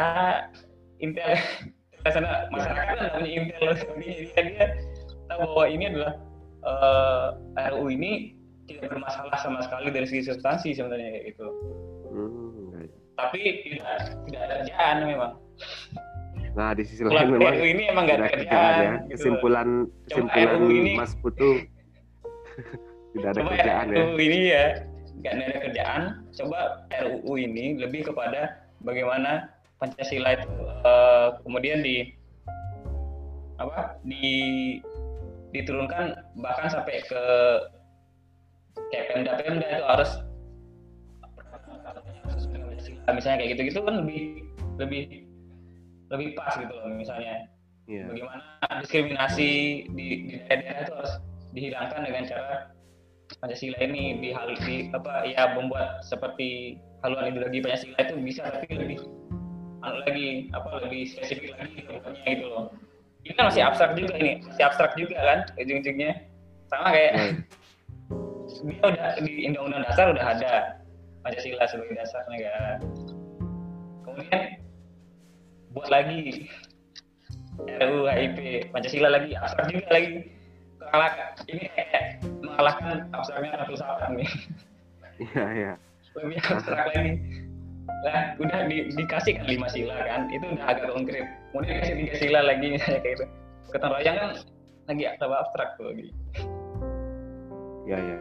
intel 1.02 1.34
sana 2.08 2.48
masyarakat 2.48 2.96
kan 2.96 3.20
punya 3.20 3.28
intel 3.28 3.76
dia 4.00 4.40
dia 4.40 4.66
tahu 5.28 5.44
bahwa 5.52 5.64
ini 5.68 5.84
adalah 5.92 6.12
uh, 6.64 7.26
eh, 7.60 7.68
RU 7.76 7.92
ini 7.92 8.32
tidak 8.64 8.96
bermasalah 8.96 9.36
sama 9.42 9.60
sekali 9.60 9.92
dari 9.92 10.06
segi 10.08 10.30
substansi 10.32 10.72
sebenarnya 10.72 11.10
kayak 11.12 11.24
gitu. 11.34 11.46
Hmm, 12.08 12.72
ya. 12.78 12.86
Tapi 13.20 13.40
tidak 13.66 13.94
tidak 14.30 14.40
ada 14.40 14.54
kerjaan 14.64 14.96
memang. 15.04 15.32
Nah 16.56 16.70
di 16.74 16.82
sisi 16.86 17.02
lain 17.04 17.36
memang 17.36 17.52
RU 17.58 17.66
ini 17.66 17.82
emang 17.90 18.02
nggak 18.08 18.18
ada 18.18 18.28
kerjaan. 18.32 18.72
Ya. 18.80 18.92
Gitu. 19.04 19.10
Kesimpulan 19.18 19.68
kesimpulan 20.08 20.60
ini, 20.70 20.92
Mas 20.96 21.12
Putu 21.18 21.50
tidak 23.18 23.28
ada 23.36 23.40
Coba 23.44 23.50
kerjaan 23.58 23.86
RU 23.92 24.16
ya. 24.16 24.24
ini 24.24 24.40
ya 24.48 24.66
nggak 25.20 25.32
ada 25.36 25.56
kerjaan 25.60 26.02
coba 26.32 26.60
RUU 26.88 27.32
ini 27.36 27.76
lebih 27.76 28.08
kepada 28.08 28.64
bagaimana 28.80 29.52
Pancasila 29.76 30.36
itu 30.36 30.48
uh, 30.84 31.38
kemudian 31.44 31.84
di 31.84 32.14
apa 33.60 34.00
di 34.06 34.24
diturunkan 35.52 36.16
bahkan 36.40 36.68
sampai 36.72 37.04
ke 37.04 37.24
kayak 38.94 39.04
Pemda 39.12 39.32
Pemda 39.36 39.66
itu 39.68 39.84
harus 39.84 40.10
misalnya 43.20 43.44
kayak 43.44 43.50
gitu-gitu 43.58 43.78
kan 43.84 43.94
lebih 44.00 44.22
lebih 44.80 45.02
lebih 46.10 46.28
pas 46.38 46.56
gitu 46.56 46.72
loh 46.72 46.88
misalnya 46.88 47.46
yeah. 47.84 48.06
bagaimana 48.08 48.42
diskriminasi 48.80 49.50
di, 49.92 50.06
di 50.30 50.34
daerah 50.48 50.86
itu 50.86 50.92
harus 50.94 51.12
dihilangkan 51.52 52.00
dengan 52.06 52.22
cara 52.24 52.54
Pancasila 53.38 53.78
ini 53.78 54.18
di 54.18 54.30
di 54.66 54.76
apa 54.90 55.22
ya 55.22 55.54
membuat 55.54 56.02
seperti 56.02 56.80
haluan 57.04 57.30
ideologi 57.30 57.62
Pancasila 57.62 57.98
itu 58.02 58.14
bisa 58.24 58.42
tapi 58.48 58.74
lebih 58.74 58.98
lagi 59.80 60.52
apa 60.52 60.68
lebih 60.84 61.02
spesifik 61.08 61.56
lagi 61.56 61.78
pokoknya 61.84 62.20
gitu 62.24 62.46
loh. 62.48 62.64
Ini 63.20 63.32
kan 63.36 63.44
masih 63.52 63.62
abstrak 63.64 63.96
juga 63.96 64.14
ini 64.16 64.40
masih 64.44 64.64
abstrak 64.64 64.92
juga 64.96 65.16
kan 65.20 65.38
ujung-ujungnya. 65.56 66.12
Sama 66.70 66.94
kayak 66.94 67.12
hmm. 67.16 67.36
dia 68.68 68.82
udah 68.84 69.08
di 69.24 69.32
undang-undang 69.48 69.82
dasar 69.88 70.06
udah 70.12 70.24
ada 70.36 70.52
Pancasila 71.20 71.64
sebagai 71.68 72.00
dasar 72.00 72.24
negara 72.32 72.80
kemudian 74.10 74.42
buat 75.70 75.88
lagi 75.88 76.50
RUU 77.60 78.08
HIP 78.08 78.38
Pancasila 78.72 79.08
lagi 79.12 79.36
abstrak 79.36 79.68
juga 79.70 79.88
lagi. 79.92 80.26
Ini 81.46 81.64
kayak 81.70 82.02
mengalahkan 82.42 83.06
abstraknya 83.14 83.62
satu 83.62 83.74
saat 83.78 84.10
nih. 84.10 84.30
Iya 85.20 85.44
iya. 85.52 85.72
Lebih 86.16 86.40
abstrak 86.40 86.88
lagi 86.90 87.12
lah 88.07 88.35
udah 88.40 88.59
di, 88.66 88.90
dikasih 88.96 89.38
kan 89.40 89.46
lima 89.46 89.68
sila 89.68 89.96
kan 90.07 90.31
itu 90.33 90.44
udah 90.44 90.66
agak 90.66 90.88
konkret 90.92 91.26
kemudian 91.53 91.74
dikasih 91.79 91.96
tiga 92.00 92.14
sila 92.16 92.40
lagi 92.44 92.66
misalnya 92.74 93.00
kayak 93.05 93.14
itu 93.20 93.24
ketan 93.70 93.90
royang 93.92 94.16
kan 94.16 94.31
lagi 94.88 95.03
tambah 95.22 95.38
abstrak 95.38 95.70
tuh 95.79 95.87
lagi 95.92 96.07
ya 97.87 97.98
ya 97.98 98.16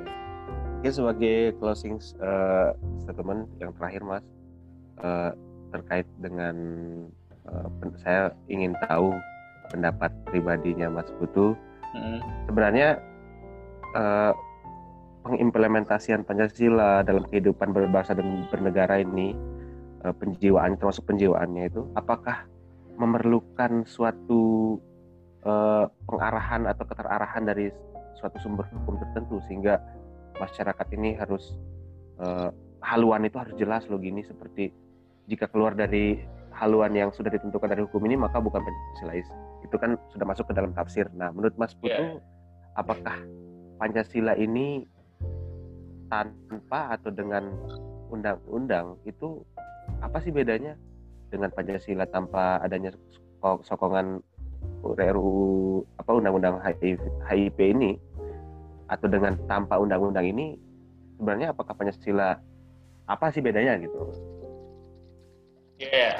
mungkin 0.79 0.93
sebagai 0.95 1.37
closing 1.59 1.95
uh, 2.23 2.71
statement 3.03 3.51
yang 3.59 3.71
terakhir 3.75 4.01
mas 4.05 4.23
uh, 5.03 5.31
terkait 5.75 6.07
dengan 6.23 6.55
uh, 7.49 7.67
saya 8.01 8.33
ingin 8.49 8.73
tahu 8.87 9.13
pendapat 9.69 10.11
pribadinya 10.27 10.89
Mas 10.89 11.09
Putu. 11.21 11.53
Hmm. 11.93 12.19
Sebenarnya 12.49 12.97
uh, 13.93 14.33
pengimplementasian 15.25 16.25
Pancasila 16.25 17.05
dalam 17.05 17.25
kehidupan 17.29 17.73
berbangsa 17.73 18.17
dan 18.17 18.49
bernegara 18.49 19.01
ini 19.01 19.37
uh, 20.05 20.13
penjiwaan 20.15 20.75
termasuk 20.79 21.07
penjiwaannya 21.07 21.63
itu 21.71 21.81
apakah 21.95 22.45
memerlukan 22.99 23.87
suatu 23.87 24.75
uh, 25.47 25.87
pengarahan 26.07 26.67
atau 26.67 26.83
keterarahan 26.83 27.43
dari 27.47 27.71
suatu 28.19 28.35
sumber 28.43 28.67
hukum 28.67 28.99
tertentu 28.99 29.39
sehingga 29.47 29.79
masyarakat 30.35 30.87
ini 30.99 31.15
harus 31.15 31.55
uh, 32.19 32.51
haluan 32.83 33.23
itu 33.23 33.39
harus 33.39 33.55
jelas 33.55 33.87
loh 33.87 33.99
gini 33.99 34.23
seperti 34.23 34.71
jika 35.31 35.47
keluar 35.47 35.75
dari 35.75 36.19
haluan 36.55 36.91
yang 36.91 37.09
sudah 37.15 37.31
ditentukan 37.31 37.71
dari 37.71 37.87
hukum 37.87 38.03
ini 38.03 38.19
maka 38.19 38.43
bukan 38.43 38.59
Pancasilais 38.59 39.27
itu 39.63 39.75
kan 39.79 39.95
sudah 40.11 40.25
masuk 40.27 40.51
ke 40.51 40.53
dalam 40.55 40.75
tafsir. 40.75 41.07
Nah 41.15 41.31
menurut 41.31 41.55
Mas 41.55 41.71
Putu 41.75 41.91
yeah. 41.91 42.19
apakah 42.75 43.15
Pancasila 43.79 44.35
ini 44.35 44.83
tanpa 46.11 46.99
atau 46.99 47.13
dengan 47.13 47.47
undang-undang 48.09 48.97
itu 49.05 49.45
apa 49.99 50.17
sih 50.23 50.31
bedanya 50.31 50.75
dengan 51.29 51.53
Pancasila 51.53 52.07
tanpa 52.09 52.59
adanya 52.63 52.91
sokongan 53.41 54.23
RUU 54.83 55.83
apa 55.99 56.11
undang-undang 56.15 56.59
HIP 56.63 57.59
ini 57.59 57.99
atau 58.89 59.05
dengan 59.05 59.37
tanpa 59.45 59.77
undang-undang 59.77 60.25
ini 60.25 60.57
sebenarnya 61.19 61.53
apakah 61.53 61.75
Pancasila 61.77 62.39
apa 63.09 63.25
sih 63.33 63.41
bedanya 63.43 63.77
gitu? 63.81 63.99
Ya, 65.79 65.87
yeah. 65.91 66.15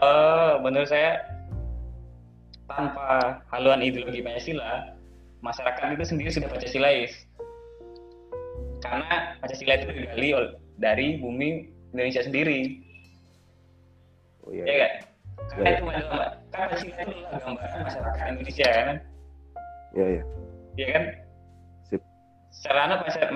uh, 0.00 0.52
menurut 0.64 0.88
saya 0.88 1.20
tanpa 2.70 3.40
haluan 3.52 3.84
ideologi 3.84 4.24
Pancasila 4.24 4.96
masyarakat 5.44 5.96
itu 5.96 6.04
sendiri 6.04 6.30
sudah 6.32 6.48
Pancasilais. 6.48 7.12
Karena 8.80 9.36
Pancasila 9.40 9.74
itu 9.78 9.86
digali 9.92 10.30
dari 10.76 11.16
bumi 11.20 11.75
Indonesia 11.96 12.20
sendiri. 12.20 12.84
Oh 14.44 14.52
iya. 14.52 14.64
Ya 14.68 14.76
kan? 14.76 14.92
Karena 15.56 15.64
ya, 15.64 15.72
itu 15.80 15.84
adalah 15.88 16.28
kan 16.52 16.64
Pancasila 16.68 17.00
itu 17.08 17.16
gambaran 17.40 17.80
masyarakat 17.88 18.24
Indonesia 18.28 18.68
kan? 18.68 18.96
Iya 19.96 20.06
iya. 20.06 20.22
Iya 20.76 20.86
kan? 20.92 21.04
Sip. 21.88 22.00
Sarana 22.52 23.00
masyarakat 23.00 23.32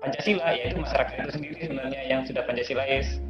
Pancasila 0.00 0.48
yaitu 0.56 0.80
masyarakat 0.80 1.12
itu 1.12 1.30
sendiri 1.36 1.60
sebenarnya 1.60 2.00
yang 2.08 2.24
sudah 2.24 2.42
Pancasilais. 2.48 3.20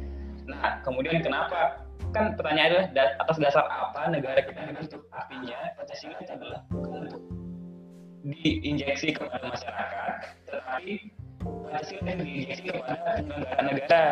Nah, 0.47 0.79
kemudian 0.87 1.19
kenapa? 1.19 1.83
Kan 2.15 2.39
pertanyaannya 2.39 2.95
adalah 2.95 3.11
atas 3.19 3.37
dasar 3.43 3.65
apa 3.67 4.07
negara 4.07 4.39
kita 4.39 4.71
dibentuk? 4.71 5.03
Artinya 5.11 5.59
Pancasila 5.75 6.15
itu 6.23 6.31
adalah 6.31 6.59
untuk 6.71 7.21
diinjeksi 8.23 9.19
kepada 9.19 9.43
masyarakat, 9.51 10.13
tetapi 10.47 11.11
Pancasila 11.43 12.09
itu 12.15 12.23
diinjeksi 12.23 12.61
kepada 12.69 13.19
negara-negara. 13.21 14.05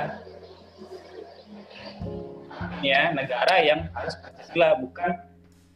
Ya, 2.82 3.02
negara 3.16 3.56
yang 3.64 3.88
harus 3.96 4.16
Pancasila 4.20 4.68
bukan 4.82 5.12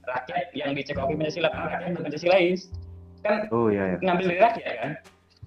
rakyat 0.05 0.45
yang 0.53 0.71
dicekoki 0.73 1.13
Pancasila. 1.17 1.49
Karena 1.49 1.67
rakyat 1.79 2.03
Pancasilais 2.03 2.61
kan 3.25 3.49
oh 3.49 3.73
iya, 3.73 3.83
iya. 3.89 3.97
ngambil 4.05 4.25
dari 4.29 4.41
rakyat 4.41 4.73
kan? 4.77 4.91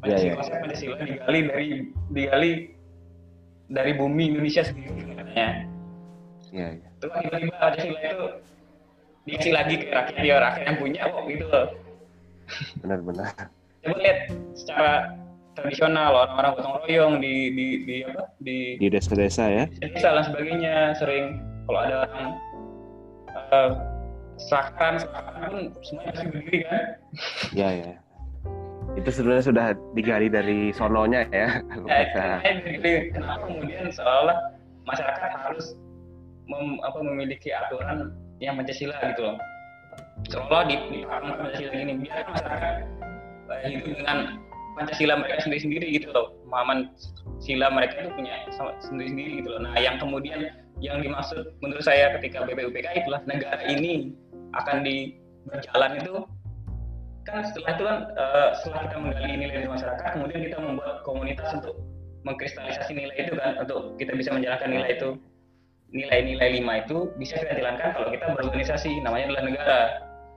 Iya, 0.03 0.17
iya. 0.19 0.33
Pancasila 0.35 0.57
Pancasila 0.63 0.95
digali 1.05 1.41
dari 1.47 1.69
digali 2.11 2.53
dari 3.69 3.93
bumi 3.95 4.23
Indonesia 4.35 4.63
sendiri 4.67 5.15
katanya. 5.15 5.49
Iya 6.49 6.69
iya. 6.81 6.89
Terus 6.99 7.13
tiba-tiba 7.23 7.55
Pancasila 7.59 7.99
itu 8.03 8.27
dikasih 9.29 9.53
lagi 9.53 9.75
ke 9.79 9.87
rakyat. 9.93 10.23
Ya 10.25 10.37
rakyat 10.41 10.65
yang 10.67 10.79
punya 10.81 11.03
kok 11.07 11.23
gitu 11.29 11.47
loh. 11.47 11.69
Benar-benar 12.81 13.53
coba 13.79 13.97
lihat 14.03 14.19
secara 14.59 14.93
tradisional 15.59 16.13
orang-orang 16.15 16.51
gotong 16.57 16.77
royong 16.85 17.15
di 17.19 17.35
di 17.53 17.67
di 17.85 17.97
apa 18.07 18.31
di 18.41 18.59
di 18.79 18.87
desa-desa 18.87 19.45
ya. 19.51 19.65
desa 19.83 20.09
dan 20.15 20.25
sebagainya 20.25 20.77
sering 20.97 21.43
kalau 21.67 21.81
ada 21.85 21.95
orang 22.07 22.25
uh, 23.53 23.71
serakan 24.39 24.95
serakan 25.03 25.35
pun 25.51 25.57
semuanya 25.83 26.11
pasti 26.15 26.27
berdiri 26.31 26.59
kan? 26.65 26.83
Iya 27.53 27.69
iya 27.75 27.97
itu 28.97 29.11
sebenarnya 29.15 29.45
sudah 29.45 29.67
digali 29.95 30.27
dari 30.27 30.73
sononya 30.75 31.29
ya 31.31 31.63
kalau 31.71 31.87
Ya, 31.87 32.41
jadi 32.43 33.15
kenapa 33.15 33.45
kemudian 33.47 33.87
seolah 33.95 34.39
masyarakat 34.89 35.31
harus 35.45 35.77
mem, 36.49 36.81
apa, 36.81 36.99
memiliki 37.05 37.53
aturan 37.53 38.17
yang 38.41 38.57
Pancasila 38.57 38.97
gitu 39.13 39.23
loh. 39.23 39.37
Seolah 40.33 40.63
di, 40.67 40.77
di 40.91 40.99
Pancasila 41.05 41.75
ini 41.77 41.93
biar 42.01 42.27
masyarakat 42.27 42.75
eh, 43.53 43.69
hidup 43.69 43.95
dengan 44.03 44.19
Pancasila 44.79 45.19
mereka 45.19 45.43
sendiri-sendiri 45.43 45.87
gitu 45.99 46.09
loh. 46.15 46.39
Pemahaman 46.47 46.95
sila 47.43 47.67
mereka 47.75 48.07
itu 48.07 48.11
punya 48.15 48.35
sendiri-sendiri 48.87 49.43
gitu 49.43 49.49
loh. 49.51 49.61
Nah, 49.67 49.75
yang 49.77 49.99
kemudian 49.99 50.55
yang 50.79 51.03
dimaksud 51.03 51.59
menurut 51.59 51.83
saya 51.83 52.15
ketika 52.19 52.47
BPUPK 52.47 52.87
itulah 53.05 53.21
negara 53.27 53.59
ini 53.67 54.15
akan 54.55 54.87
di 54.87 55.19
berjalan 55.51 55.99
itu 55.99 56.15
kan 57.27 57.45
setelah 57.45 57.71
itu 57.77 57.85
kan 57.85 57.99
eh, 58.17 58.49
setelah 58.63 58.81
kita 58.89 58.97
menggali 58.97 59.35
nilai 59.37 59.55
dari 59.61 59.69
masyarakat 59.69 60.09
kemudian 60.17 60.41
kita 60.49 60.57
membuat 60.63 61.05
komunitas 61.05 61.49
untuk 61.53 61.77
mengkristalisasi 62.25 62.93
nilai 62.97 63.17
itu 63.21 63.35
kan 63.37 63.59
untuk 63.61 63.99
kita 64.01 64.17
bisa 64.17 64.31
menjalankan 64.33 64.71
nilai 64.71 64.91
itu 64.97 65.11
nilai-nilai 65.93 66.49
lima 66.61 66.85
itu 66.85 67.13
bisa 67.17 67.41
kita 67.41 67.59
jalankan 67.59 67.97
kalau 67.97 68.09
kita 68.13 68.27
berorganisasi 68.37 68.91
namanya 69.01 69.33
adalah 69.33 69.45
negara 69.45 69.79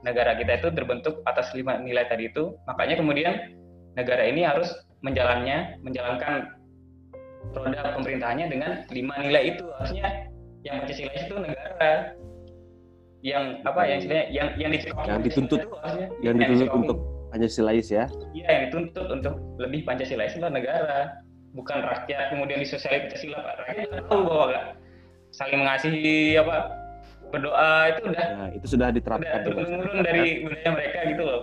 negara 0.02 0.32
kita 0.36 0.52
itu 0.58 0.68
terbentuk 0.74 1.14
atas 1.28 1.52
lima 1.54 1.78
nilai 1.80 2.04
tadi 2.08 2.28
itu 2.28 2.56
makanya 2.66 2.98
kemudian 2.98 3.34
negara 3.94 4.22
ini 4.24 4.42
harus 4.42 4.68
menjalannya 5.02 5.76
menjalankan 5.82 6.48
roda 7.52 7.98
pemerintahannya 7.98 8.46
dengan 8.48 8.70
lima 8.88 9.14
nilai 9.18 9.56
itu 9.56 9.64
harusnya 9.76 10.30
yang 10.62 10.80
Pancasila 10.80 11.12
itu 11.12 11.34
negara 11.36 12.14
yang 13.22 13.62
apa 13.62 13.80
yang 13.86 13.98
istilahnya 13.98 14.26
yang 14.30 14.48
yang 14.56 14.70
dicekoki 14.70 15.06
Yang 15.06 15.20
dituntut. 15.26 15.58
itu 15.60 15.70
harusnya 15.78 16.06
yang 16.22 16.34
dituntut 16.34 16.58
dicekoki. 16.58 16.78
untuk 16.78 16.98
Pancasilais 17.32 17.88
ya 17.88 18.04
Iya 18.32 18.46
yang 18.48 18.62
dituntut 18.68 19.06
untuk 19.08 19.34
lebih 19.56 19.80
Pancasilais 19.82 20.32
adalah 20.36 20.52
negara, 20.52 20.98
bukan 21.52 21.78
rakyat 21.80 22.24
kemudian 22.30 22.60
disosialisasi 22.60 23.08
Pancasila. 23.30 23.38
Pak. 23.40 23.54
Rakyat 23.64 23.86
udah 23.88 24.02
tahu 24.06 24.20
bahwa 24.26 24.44
nggak 24.52 24.66
saling 25.32 25.58
mengasihi 25.64 26.36
apa 26.36 26.56
berdoa 27.32 27.72
itu 27.88 28.00
udah 28.12 28.26
ya 28.28 28.44
itu 28.52 28.66
sudah 28.68 28.86
udah 28.92 28.96
diterapkan 29.00 29.38
di 29.40 29.46
turun 29.48 29.96
dari 30.04 30.24
budaya 30.44 30.68
mereka 30.70 30.98
gitu 31.08 31.22
loh. 31.24 31.40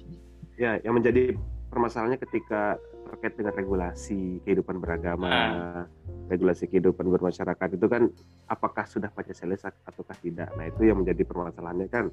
ya 0.62 0.70
yang 0.82 0.94
menjadi 0.98 1.24
permasalahannya 1.70 2.18
ketika 2.18 2.76
terkait 3.06 3.34
dengan 3.38 3.54
regulasi 3.54 4.42
kehidupan 4.42 4.82
beragama 4.82 5.30
Ah. 5.30 5.84
regulasi 6.26 6.66
kehidupan 6.66 7.06
bermasyarakat 7.06 7.68
itu 7.78 7.86
kan 7.86 8.10
apakah 8.50 8.84
sudah 8.86 9.10
Pancasilais 9.10 9.62
ataukah 9.62 10.18
tidak 10.18 10.50
nah 10.58 10.66
itu 10.66 10.90
yang 10.90 10.98
menjadi 11.00 11.22
permasalahannya 11.24 11.88
kan 11.88 12.10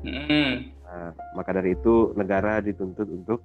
Hmm. 0.00 0.72
Nah, 0.80 1.12
maka 1.36 1.52
dari 1.52 1.76
itu 1.76 2.16
negara 2.16 2.64
dituntut 2.64 3.04
untuk 3.04 3.44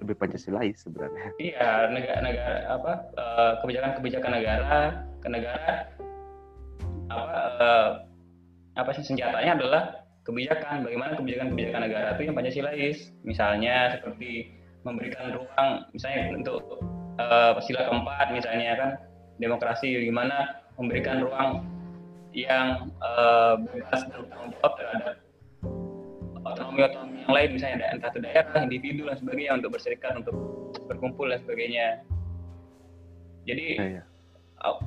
lebih 0.00 0.16
Pancasilais 0.16 0.80
sebenarnya 0.80 1.36
Iya 1.36 1.92
negara, 1.92 2.20
negara 2.24 2.56
apa 2.72 2.92
eh, 3.12 3.52
kebijakan-kebijakan 3.60 4.32
negara 4.40 4.80
ke 5.20 5.28
negara 5.28 5.74
apa 7.12 7.40
eh, 7.60 7.88
apa 8.74 8.90
sih 8.96 9.04
senjatanya 9.04 9.52
adalah 9.60 9.82
kebijakan 10.24 10.84
bagaimana 10.84 11.12
kebijakan-kebijakan 11.20 11.80
negara 11.84 12.08
itu 12.16 12.22
yang 12.28 12.36
Pancasilais 12.36 12.98
misalnya 13.22 13.76
seperti 14.00 14.50
memberikan 14.84 15.36
ruang 15.36 15.70
misalnya 15.92 16.32
untuk 16.32 16.60
eh, 17.20 17.52
sila 17.64 17.80
keempat 17.88 18.26
misalnya 18.32 18.72
kan 18.76 18.90
demokrasi 19.36 20.00
gimana 20.00 20.64
memberikan 20.80 21.20
ruang 21.20 21.64
yang 22.32 22.90
eh, 22.98 23.54
bebas 23.68 24.00
bertanggung 24.10 24.50
jawab 24.58 24.72
terhadap 24.80 25.16
otonomi-otonomi 26.44 27.24
yang 27.24 27.32
lain 27.32 27.50
misalnya 27.56 27.88
entah 27.92 28.10
itu 28.12 28.20
daerah, 28.20 28.60
individu 28.60 29.02
dan 29.08 29.16
sebagainya 29.16 29.52
untuk 29.56 29.70
berserikat, 29.72 30.12
untuk 30.20 30.36
berkumpul 30.86 31.26
dan 31.32 31.40
sebagainya. 31.40 31.86
Jadi 33.48 33.66
ya, 33.80 33.86
ya. 34.00 34.02
ap- 34.64 34.84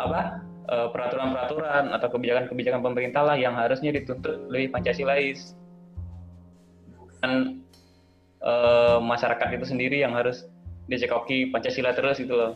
apa 0.00 0.40
peraturan-peraturan 0.68 1.96
atau 1.96 2.08
kebijakan-kebijakan 2.12 2.84
pemerintah 2.84 3.24
lah 3.24 3.36
yang 3.40 3.56
harusnya 3.56 3.88
dituntut 3.88 4.52
lebih 4.52 4.68
pancasilais 4.68 5.56
dan 7.24 7.64
eh, 8.44 8.98
masyarakat 9.00 9.48
itu 9.56 9.64
sendiri 9.64 10.04
yang 10.04 10.12
harus 10.12 10.44
dicekoki 10.88 11.48
pancasila 11.48 11.92
terus 11.92 12.20
gitu 12.20 12.32
loh. 12.36 12.52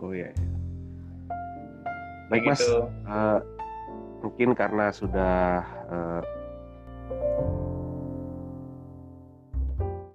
oh 0.00 0.12
ya 0.12 0.32
baik 2.32 2.48
mas. 2.48 2.60
Eh, 2.64 3.38
mungkin 4.24 4.56
karena 4.56 4.88
sudah 4.88 5.60
eh, 5.92 6.20